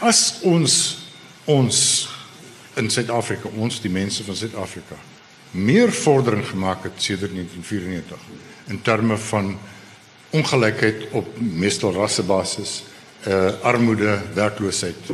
[0.00, 1.01] as ons
[1.44, 2.08] ons
[2.76, 4.96] in Suid-Afrika, ons die mense van Suid-Afrika
[5.52, 8.18] meer vordering gemaak het sedert 1994
[8.72, 9.58] in terme van
[10.32, 12.82] ongelykheid op meestal rassebasis,
[13.28, 15.10] uh armoede, werkloosheid.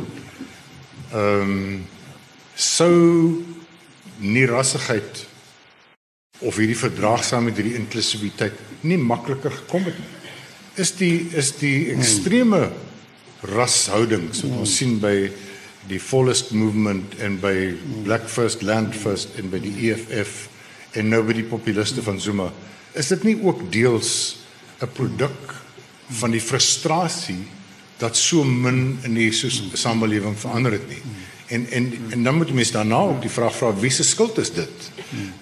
[1.11, 1.87] Ehm um,
[2.55, 3.43] sou
[4.19, 5.25] nie rassigheid
[6.39, 10.33] of hierdie verdraagsaamheid hierdie inklusiwiteit nie makliker gekom het nie.
[10.79, 12.69] Is die is die ekstreme
[13.43, 15.29] rashoudings wat ons sien by
[15.87, 20.47] die fullest movement en by Black First Land First en by die EFF
[20.97, 22.49] en nou by die populiste van Zuma
[22.97, 24.39] is dit nie ook deels
[24.81, 25.55] 'n produk
[26.09, 27.43] van die frustrasie
[27.97, 29.31] dat so min in die
[29.73, 31.01] samelewing verander het nie.
[31.47, 34.51] En en en dan moet mense daarna ook die vraag vra wie se skuld is
[34.53, 34.91] dit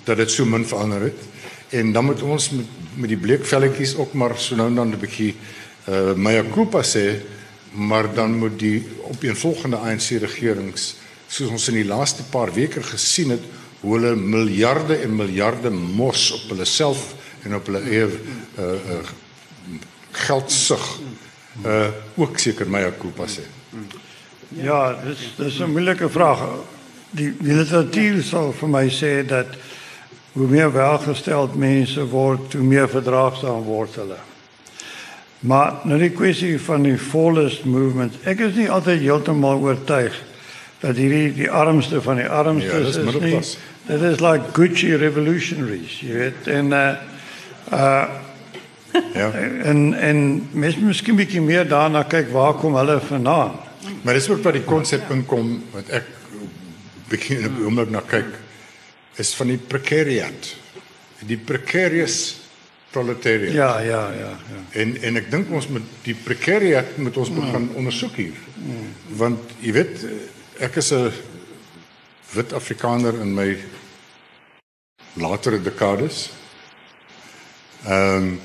[0.03, 1.19] dat dit so min verander het?
[1.69, 2.65] En dan moet ons met
[2.97, 5.35] met die bleekvelletjies ook maar so nou dan 'n bietjie
[5.89, 7.21] uh mea culpa sê,
[7.71, 10.95] maar dan moet die op een volgende ANC regerings
[11.27, 13.43] soos ons in die laaste paar weke gesien het
[13.79, 17.13] hoe hulle miljarde en miljarde mors op hulle self
[17.43, 19.01] en op hulle eie uh uh
[20.17, 20.85] geldsug
[21.65, 23.43] uh ook seker mea culpa sê.
[24.49, 26.41] Ja, dis dis 'n moeilike vraag.
[27.09, 29.47] Die, die literatuur sal vir my sê dat
[30.31, 34.17] hoe meer welgesteld mense word, hoe meer verdraagsaam word hulle.
[35.47, 40.15] Maar nou die kwessie van die fullest movement, ek is nie altyd heeltemal oortuig
[40.81, 43.39] dat hierdie die armste van die armstes ja, is, is nie.
[43.87, 46.87] Dit is like Gucci revolutionaries, jy weet, en uh
[47.71, 48.05] uh
[49.13, 49.29] ja.
[49.63, 50.19] En en
[50.51, 53.55] mens miskien bietjie meer daarna kyk waar kom hulle vandaan.
[54.01, 56.07] Maar dis ook wat die konsep inkom wat ek
[57.07, 58.35] begin oomblik na kyk
[59.21, 60.51] is van die precariat.
[61.27, 62.46] Die precarious
[62.91, 63.53] proletariat.
[63.53, 64.61] Ja, ja, ja, ja.
[64.71, 68.37] En en ek dink ons moet die precariat moet ons begin ondersoek hier.
[69.19, 70.05] Want jy weet
[70.59, 71.11] ek is 'n
[72.33, 73.57] wit Afrikaner in my
[75.13, 76.29] latere dekades.
[77.85, 78.39] Ehm um,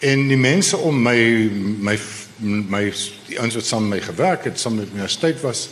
[0.00, 1.98] en die mense om my my
[2.40, 2.86] my
[3.28, 5.68] die ouens wat saam met my gewerk het, saam met my universiteit was,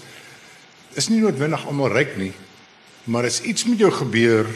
[0.94, 2.32] is nie noodwendig almal ryk nie,
[3.04, 4.46] maar as iets met jou gebeur,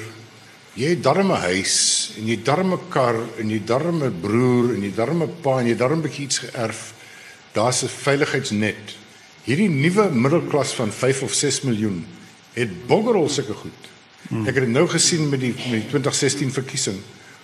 [0.74, 1.76] jy het darme huis
[2.16, 6.02] en jy darme kar en jy darme broer en jy darme pa en jy darme
[6.06, 6.82] bietjie iets geërf,
[7.52, 8.96] daar's 'n veiligheidsnet.
[9.44, 12.06] Hierdie nuwe middelklas van 5 of 6 miljoen
[12.54, 13.80] het boggerol sulke goed.
[14.28, 14.46] Hmm.
[14.46, 16.98] Ek het dit nou gesien met die met die 2016 verkiesing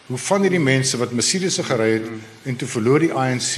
[0.09, 2.07] hoe van hierdie mense wat Mercedes gery het
[2.49, 3.55] en toe verloor die ANC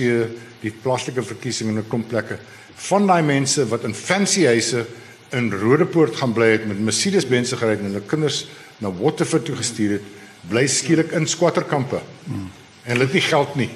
[0.61, 2.39] die plaaslike verkiesing in 'n klomp plekke.
[2.75, 4.87] Van daai mense wat in fancy huise
[5.31, 8.47] in Rodepoort gaan bly het met Mercedes Benz gery het en hulle kinders
[8.81, 10.03] na Waterford toe gestuur het,
[10.49, 12.01] bly skielik in squatterkampe.
[12.25, 12.51] Hmm.
[12.85, 13.71] En hulle het nie geld nie.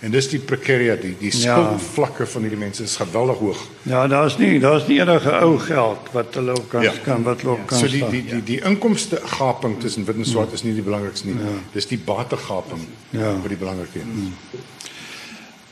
[0.00, 1.54] En dis die precariat, die die Ja.
[1.54, 3.58] skuldvlakke van hierdie mense is geweldig hoog.
[3.84, 6.92] Ja, daar's nie daar's nie enige ou geld wat hulle kan Ja.
[7.04, 10.24] kan wat hulle ook kan So die die die die inkomste gaping tussen wit en
[10.24, 11.36] swart is nie die belangrikste nie.
[11.72, 13.32] Dis die bategaping Ja.
[13.40, 14.60] wat die belangrikste is.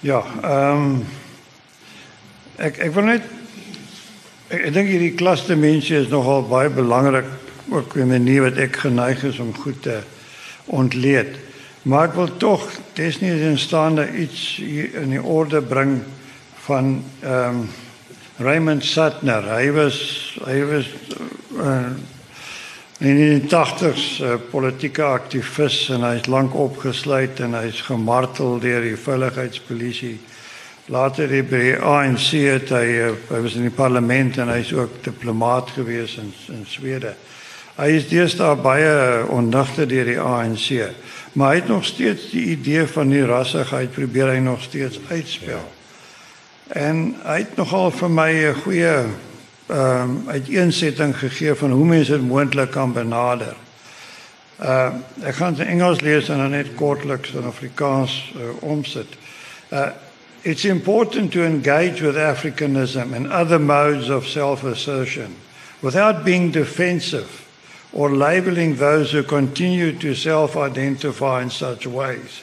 [0.00, 1.00] Ja, ehm
[2.58, 3.22] ek ek wil net
[4.50, 7.24] ek, ek dink hierdie klasdimensie is nogal baie belangrik
[7.70, 10.00] ook in 'n manier wat ek geneig is om goed te
[10.64, 11.36] ontleed.
[11.82, 14.58] Maar ek wil tog desniet in staande iets
[14.92, 16.02] in die orde bring
[16.64, 17.68] van ehm
[18.38, 19.42] Raymond Suttner.
[19.50, 19.96] Hy was
[20.44, 20.86] hy was
[21.58, 21.90] uh,
[23.02, 28.94] in die 80s uh, politieke aktivis en hy's lank opgesluit en hy's gemartel deur die
[28.94, 30.20] veiligheidspolisie.
[30.86, 35.00] Later die by ANC het hy uh, hy was in die parlement en hy's ook
[35.02, 37.16] diplomaat gewees in in Swede.
[37.78, 40.88] Hy is deesdae baie onnigte deur die ANC,
[41.38, 45.62] maar hy het nog steeds die idee van die rassigheid probeer hy nog steeds uitspel.
[46.74, 48.96] En hy het nogal vir my 'n goeie
[49.68, 53.54] ehm um, uiteensetting gegee van hoe mense dit moontlik kan benader.
[54.58, 59.14] Uh ek gaan dit in Engels lees en dan net kortliks in Afrikaans uh, omsit.
[59.70, 59.90] Uh
[60.42, 65.36] it's important to engage with Africanism and other modes of self-assertion
[65.80, 67.47] without being defensive
[67.92, 72.42] or labeling those who continue to self-identify in such ways.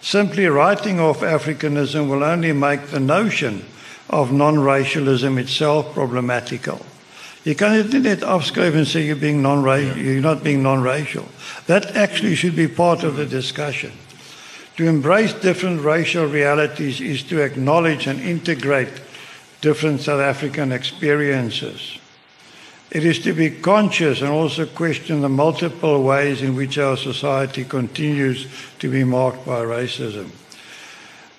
[0.00, 3.64] Simply writing off Africanism will only make the notion
[4.10, 6.84] of non-racialism itself problematical.
[7.44, 11.26] You can't net afskryf and say you're being non-racial, you're not being non-racial.
[11.66, 13.92] That actually should be part of the discussion.
[14.76, 18.88] To embrace different racial realities is to acknowledge and integrate
[19.60, 21.98] different South African experiences.
[22.94, 27.64] It is to be conscious and also question the multiple ways in which our society
[27.64, 28.46] continues
[28.78, 30.30] to be marked by racism.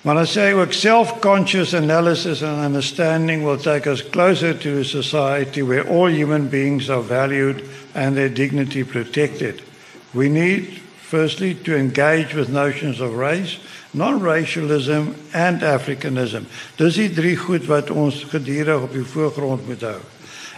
[0.03, 5.61] When I say work, self-conscious analysis and understanding will take us closer to a society
[5.61, 7.63] where all human beings are valued
[7.95, 9.63] and their dignity protected.
[10.13, 13.57] We need, firstly, to engage with notions of race,
[13.93, 16.45] non-racialism and Africanism.
[16.75, 19.87] Dis drie goed wat ons gedurig op die voorgrond moet.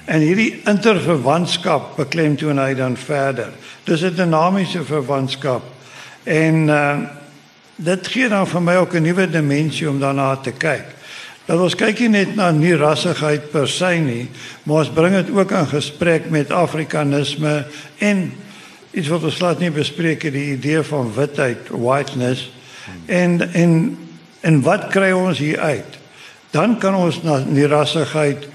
[0.08, 3.52] En hierdie interverwantskap beklemtoon hy dan verder.
[3.84, 5.64] Dis 'n dinamiese verwantskap.
[6.24, 6.98] En uh
[7.78, 10.86] dit gee dan vir my ook 'n nuwe dimensie om daarna te kyk.
[11.46, 14.30] Dat ons kyk nie net na nie rassigheid per se nie,
[14.64, 17.66] maar ons bring dit ook in gesprek met Afrikanisme
[17.98, 18.34] en
[18.92, 22.52] iets wat ons laat nie bespreek het, die idee van witheid, whiteness
[23.06, 23.98] en en
[24.42, 25.98] en wat kry ons hier uit?
[26.52, 28.48] Dan kan ons na die rassigheid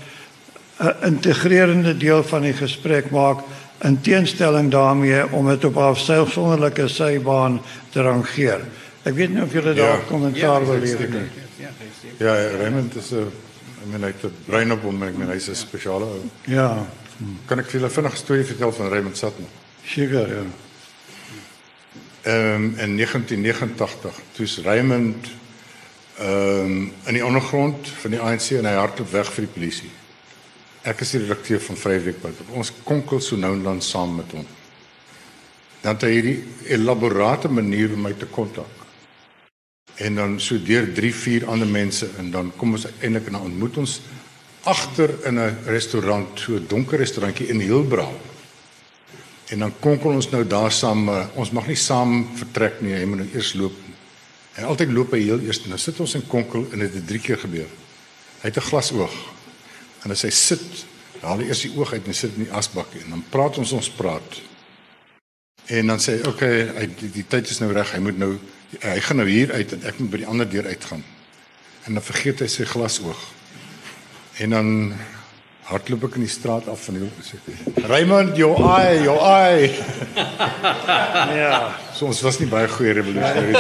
[0.83, 3.39] 'n integrerende deel van die gesprek maak
[3.83, 5.79] in teenstelling daarmee om dit op 'n
[6.19, 7.61] afsonderlike sybaan
[7.91, 8.61] te rangeer.
[9.03, 9.93] Ek weet nie of julle daar Ja.
[9.95, 11.09] Ja, kommentaar wil lewer zeker.
[11.11, 11.29] nie.
[12.19, 13.27] Ja, Raymond is 'n
[13.83, 16.21] ek meen hy het 'n brein op hom, ek meen hy's 'n spesiale ou.
[16.47, 16.87] Ja,
[17.47, 19.47] Kan ek vir julle vinnig 'n storie vertel van Raymond Sutton?
[19.87, 20.43] seker ja.
[22.23, 25.27] Ehm um, in 1989 toe's Raymond
[26.19, 29.91] ehm um, in die ondergrond van die ANC en hy hardloop weg vir die polisie.
[30.83, 32.41] Ek is die redakteur van Vryweekblad.
[32.59, 34.47] Ons konkel so nou en dan saam met hom.
[35.83, 36.39] Dan het hy hierdie
[36.75, 38.81] elaborate manier om my te kontak.
[40.03, 43.79] En dan so deur 3, 4 ander mense en dan kom ons eintlik dan ontmoet
[43.83, 44.01] ons
[44.67, 48.15] agter in 'n restaurant, so 'n donker restaurantjie in Hillbrow.
[49.51, 53.05] En dan konkel ons nou daar saam, uh, ons mag nie saam vertrek nie, hy
[53.05, 53.75] moet nou eers loop.
[54.55, 55.65] En altyd loop hy heel eers.
[55.65, 57.69] Nou sit ons in konkel en dit het drie keer gebeur.
[58.41, 59.13] Hy het 'n glas oog.
[60.05, 60.85] En as hy sit,
[61.23, 63.73] haal hy eers die oog uit en sit in die asbak en dan praat ons
[63.79, 64.41] ons praat.
[65.71, 67.93] En dan sê hy, "Oké, okay, hy die, die tyd is nou reg.
[67.93, 68.39] Hy moet nou
[68.81, 71.05] hy gaan nou hier uit en ek moet by die ander deur uitgaan."
[71.85, 73.23] En dan vergeet hy sy glas oog.
[74.39, 74.95] En dan
[75.71, 79.21] hardloop ek in die straat af van die hoek en sê, "Raymond, your eye, your
[79.23, 79.71] eye."
[81.43, 83.55] Ja, So ons was nie baie goeie revolusionêre nie.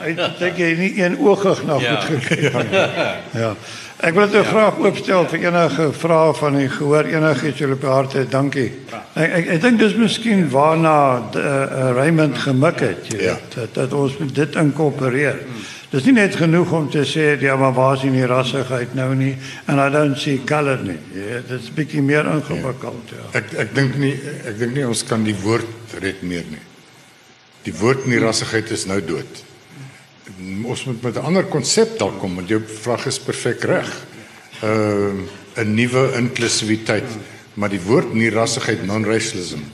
[0.00, 0.14] hy
[0.48, 2.00] ek het nie een oogig na Ja.
[2.00, 2.74] goed gekyk.
[3.42, 3.54] Ja.
[4.00, 4.48] Ek wil dit ja.
[4.48, 8.30] graag oopstel vir enige vrae van u gehoor enigiets julle op hart het.
[8.32, 8.70] Dankie.
[9.14, 10.94] Ek ek, ek dink dis miskien waarna
[11.36, 13.34] uh, Raymond gemik het, jy Ja.
[13.36, 15.42] weet, dat, dat ons dit inkorporeer.
[15.90, 19.32] Dis nie net genoeg om te sê ja, maar waar is die rassigheid nou nie
[19.66, 20.98] en I don't see color nie.
[21.10, 23.24] Jy weet, dit is bietjie meer ingewikkeld, ja.
[23.40, 24.12] Ek ek dink nie
[24.46, 26.62] ek dink nie ons kan die woord red meer nie.
[27.66, 29.42] Die woord nierassigheid is nou dood.
[30.62, 33.90] Ons moet met 'n ander konsep dalk kom, want jou vraag is perfek reg.
[34.62, 35.26] Ehm
[35.58, 37.10] uh, 'n nuwe inklusiwiteit,
[37.54, 39.66] maar die woord nierassigheid non-racialism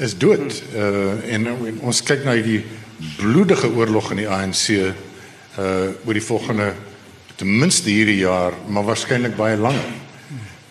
[0.00, 0.62] is dood.
[0.74, 2.62] Uh en, en ons kyk na hierdie
[3.20, 4.92] bloedige oorlog in die ANC uh
[6.06, 6.72] oor die volgende
[7.40, 9.92] ten minste hierdie jaar, maar waarskynlik baie langer.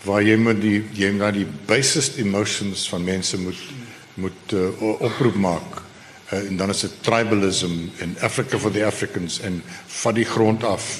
[0.05, 3.61] Waar jy moet die jy moet die basest emotions van mense moet
[4.19, 5.77] moet uh, oproep maak.
[6.29, 10.63] Uh, en dan is dit tribalism in Africa for the Africans en van die grond
[10.63, 10.99] af.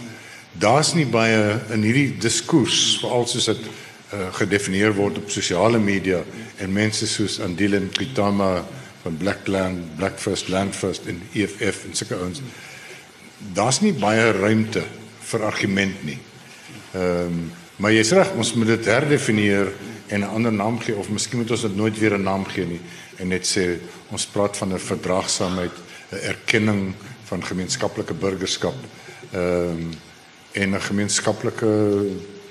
[0.60, 3.68] Daar's nie baie in hierdie diskurs veral soos dit
[4.14, 6.24] uh, gedefinieer word op sosiale media
[6.58, 8.66] en mense soos Andile Kitama
[9.04, 12.42] van Blackland, Black First Land First en EFF en sulke ouens.
[13.54, 14.84] Daar's nie baie ruimte
[15.32, 16.20] vir argument nie.
[16.94, 17.42] Ehm um,
[17.80, 19.70] maar jy's reg, ons moet dit herdefinieer
[20.12, 22.66] en 'n ander naam gee of miskien moet ons dit nooit weer 'n naam gee
[22.66, 22.82] nie
[23.18, 23.80] en net sê
[24.12, 25.72] ons praat van 'n verdraagsaamheid,
[26.12, 26.94] 'n erkenning
[27.24, 28.76] van gemeenskaplike burgerskap.
[29.32, 29.90] Ehm um,
[30.52, 31.72] en 'n gemeenskaplike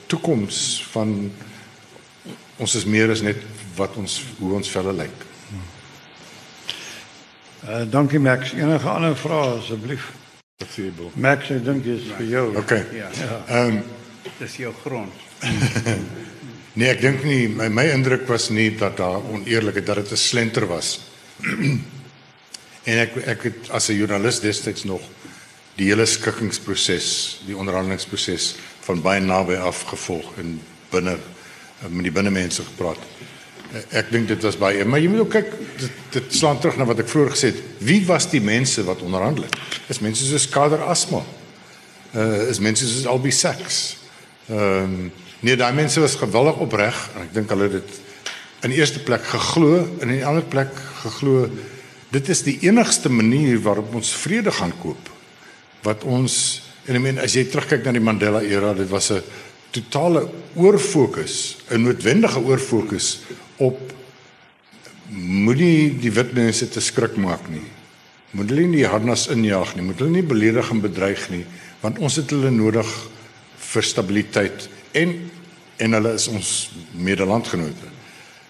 [0.07, 1.33] toekoms van
[2.59, 3.41] ons is meer as net
[3.79, 5.27] wat ons hoe ons velle lyk.
[7.69, 8.53] Uh, dankie Max.
[8.55, 10.13] Enige ander vrae asseblief?
[10.59, 11.11] Wat sê jy, Bill?
[11.19, 12.45] Max, ek dink dit is vir jou.
[12.63, 12.85] Okay.
[12.97, 13.11] Ja,
[13.47, 13.83] Ehm um,
[14.39, 15.27] dis jou grond.
[16.79, 20.23] nee, ek dink nie my, my indruk was nie dat daar oneerlikheid dat dit 'n
[20.23, 21.01] slenter was.
[22.91, 25.03] en ek ek het as 'n joernalis destyds nog
[25.79, 28.55] die hele skikkingsproses, die onderhandelingsproses
[28.87, 31.19] van baie naby af gevolg en binne
[31.87, 32.99] met die binnemense gepraat.
[33.93, 36.87] Ek dink dit was baie, maar jy moet ook kyk dit, dit slaan terug na
[36.89, 37.61] wat ek vroeër gesê het.
[37.85, 39.59] Wie was die mense wat onderhandel het?
[39.93, 41.23] Is mense soos Kader Asma.
[42.17, 43.99] Uh is mense soos Albie Sachs.
[44.49, 45.11] Ehm um,
[45.45, 47.99] nee, daai mense was gewillig opreg en ek dink hulle het dit
[48.67, 50.73] in die eerste plek geglo en in die ander plek
[51.05, 51.45] geglo
[52.11, 55.13] dit is die enigste manier waarop ons vrede gaan koop.
[55.85, 56.39] Wat ons
[56.89, 59.23] en ek meen as jy terugkyk na die Mandela era, dit was 'n
[59.83, 63.21] totale oorfokus, 'n noodwendige oorfokus
[63.57, 63.79] op
[65.11, 67.65] moenie die wit mense te skrik maak nie.
[68.31, 71.45] Moet hulle nie harnas injaag nie, moet hulle nie beledig en bedreig nie,
[71.81, 72.91] want ons het hulle nodig
[73.73, 75.31] vir stabiliteit en
[75.79, 77.95] en hulle is ons medelandgenote.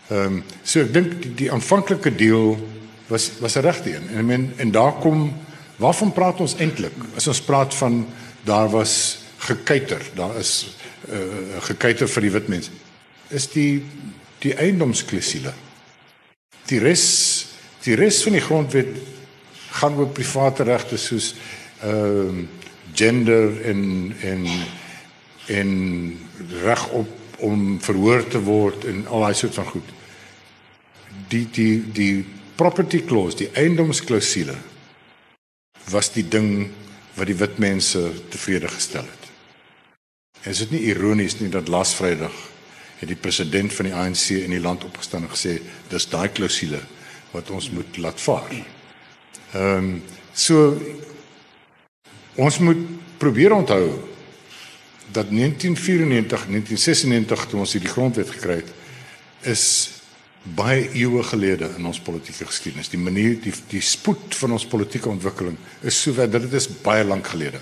[0.08, 2.56] Ehm um, so ek dink die, die aanvanklike deel
[3.08, 4.08] was was 'n regte een.
[4.08, 5.32] En ek meen en daar kom
[5.76, 6.92] waarvan praat ons eintlik?
[7.16, 8.06] As ons praat van
[8.44, 10.74] daar was gekuiter, daar is
[11.12, 12.70] uh, gekuiter vir die wit mense.
[13.30, 13.82] Is die
[14.42, 15.52] die eiendomsklausule.
[16.70, 17.04] Die res
[17.84, 18.90] die res van die grondwet
[19.78, 21.34] gaan oor private regte soos
[21.82, 22.46] ehm uh,
[22.98, 24.46] gender en en
[25.46, 25.70] en
[26.64, 29.92] reg op om verhoor te word en al daai soort van goed.
[31.28, 32.24] Die die die
[32.58, 34.56] property clause, die eiendomsklausule
[35.92, 36.70] was die ding
[37.14, 38.02] wat die wit mense
[38.32, 39.17] tevrede gestel het.
[40.48, 42.34] Is dit nie ironies nie dat laas Vrydag
[42.98, 45.58] het die president van die ANC in die land opgestaan en gesê
[45.90, 46.80] dis daai klousule
[47.34, 48.54] wat ons moet laat vaar.
[49.52, 49.92] Ehm um,
[50.38, 50.76] so
[52.38, 52.78] ons moet
[53.18, 53.82] probeer onthou
[55.12, 58.70] dat 1994, 1996 toe ons hierdie grondwet gekry het,
[59.50, 59.64] is
[60.42, 62.92] baie eeue gelede in ons politieke geskiedenis.
[62.92, 66.70] Die manier die die spoed van ons politieke ontwikkeling is so ver dat dit is
[66.82, 67.60] baie lank gelede.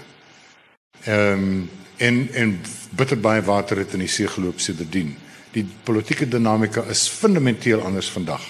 [1.06, 1.66] Ehm um,
[1.96, 2.60] en en
[2.96, 5.14] bitter baie water het in die see geloop sedertdien.
[5.52, 8.42] Die politieke dinamika is fundamenteel anders vandag.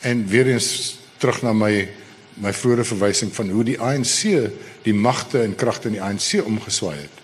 [0.00, 1.88] En weer eens terug na my
[2.34, 4.50] my vroeëre verwysing van hoe die ANC
[4.82, 7.22] die magte en kragte in die ANC omgeswaai het.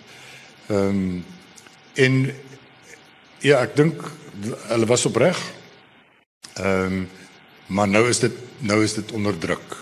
[0.71, 1.25] Ehm um,
[1.93, 2.13] en
[3.43, 4.05] ja, ek dink
[4.69, 5.39] hulle was opreg.
[6.55, 7.09] Ehm um,
[7.71, 9.75] maar nou is dit nou is dit onder druk.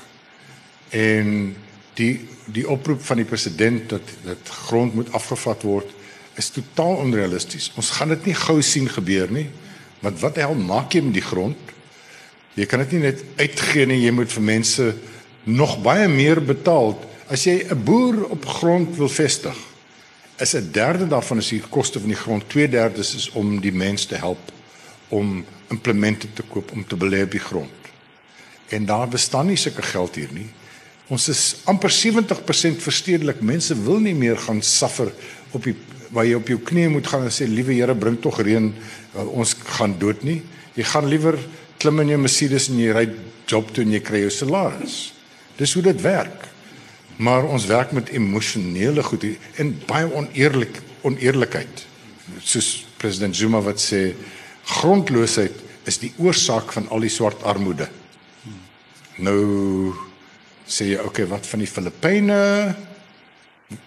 [0.89, 1.55] En
[1.93, 5.95] die die oproep van die president dat dat grond moet afgevat word
[6.39, 7.72] is totaal onrealisties.
[7.76, 9.50] Ons gaan dit nie gou sien gebeur nie.
[10.00, 11.74] Want wat hel maak jy met die grond?
[12.56, 14.86] Jy kan dit nie net uitgee nie, jy moet vir mense
[15.43, 16.95] nog baie meer betaal.
[17.30, 19.56] As jy 'n boer op grond wil vestig,
[20.39, 24.08] is 'n derde daarvan is die koste van die grond, 2/3 is om die mense
[24.08, 24.52] te help
[25.10, 27.72] om implemente te koop om te belê op die grond.
[28.70, 30.50] En daar bestaan nie sulke geld hier nie.
[31.10, 33.41] Ons is amper 70% verstedelik.
[33.41, 35.10] Mense wil nie meer gaan suffer
[35.57, 35.76] op die
[36.14, 38.72] waar jy op jou knieë moet gaan en sê liewe Here bring tog reën
[39.30, 40.39] ons gaan dood nie.
[40.78, 41.38] Jy gaan liewer
[41.82, 43.05] klim in jou Mercedes en jy ry
[43.49, 44.97] job toe en jy kry jou salaris.
[45.60, 46.47] Dis hoe dit werk.
[47.20, 49.26] Maar ons werk met emosionele goed
[49.60, 51.86] en baie oneerlik oneerlikheid.
[52.41, 54.14] Soos president Zuma wat sê
[54.80, 57.89] grondloosheid is die oorsaak van al die swart armoede.
[59.20, 59.93] Nou
[60.70, 62.76] sê jy, okay, wat van die Filippyne?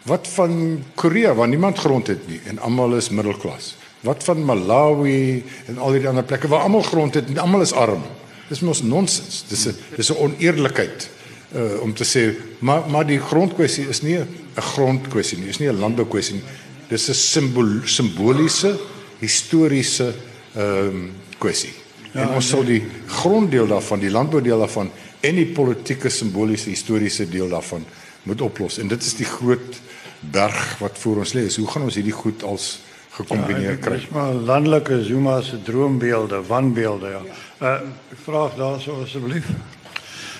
[0.07, 3.75] Wat van Korea waar niemand grond het nie en almal is middelklas?
[4.03, 7.75] Wat van Malawi en al hierdie ander plekke waar almal grond het en almal is
[7.75, 8.03] arm?
[8.51, 9.45] Dis mos nonsens.
[9.49, 11.09] Dis 'n dis 'n oneerlikheid
[11.55, 14.27] uh om te sê maar maar die grondkwessie is nie 'n
[14.57, 16.45] grondkwessie nie, is nie 'n landboukwessie nie.
[16.89, 18.79] Dis 'n simbool simboliese
[19.21, 20.15] historiese
[20.55, 21.73] ehm um, kwessie.
[22.13, 24.91] Ja, en ons sal die gronddeel daarvan, die landboudeel daarvan
[25.23, 27.85] en die politieke simboliese historiese deel daarvan
[28.23, 28.79] moet oplos.
[28.79, 29.81] En dit is die groot
[30.21, 31.47] berg wat voor ons lê.
[31.57, 32.83] Hoe gaan ons hierdie goed als
[33.17, 33.99] gekombineer ja, kry?
[34.01, 37.23] Dis maar landelike Zuma se droombeelde, wanbeelde ja.
[37.63, 37.81] Uh
[38.25, 39.47] vraag daarso asseblief.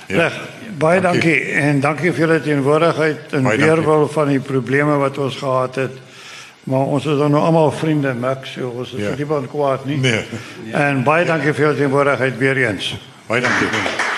[0.07, 0.17] Ja.
[0.17, 0.39] Reg,
[0.79, 1.35] baie dankie.
[1.35, 5.99] dankie en dankie vir julle teenwoordigheid en weerwil van die probleme wat ons gehad het.
[6.65, 9.15] Maar ons is dan nou almal vriende, Max, so ons is ja.
[9.19, 9.99] nie van kwaad nie.
[9.99, 10.23] Nee.
[10.71, 12.95] En baie dankie vir julle teenwoordigheid weer eens.
[13.27, 14.12] Baie dankie.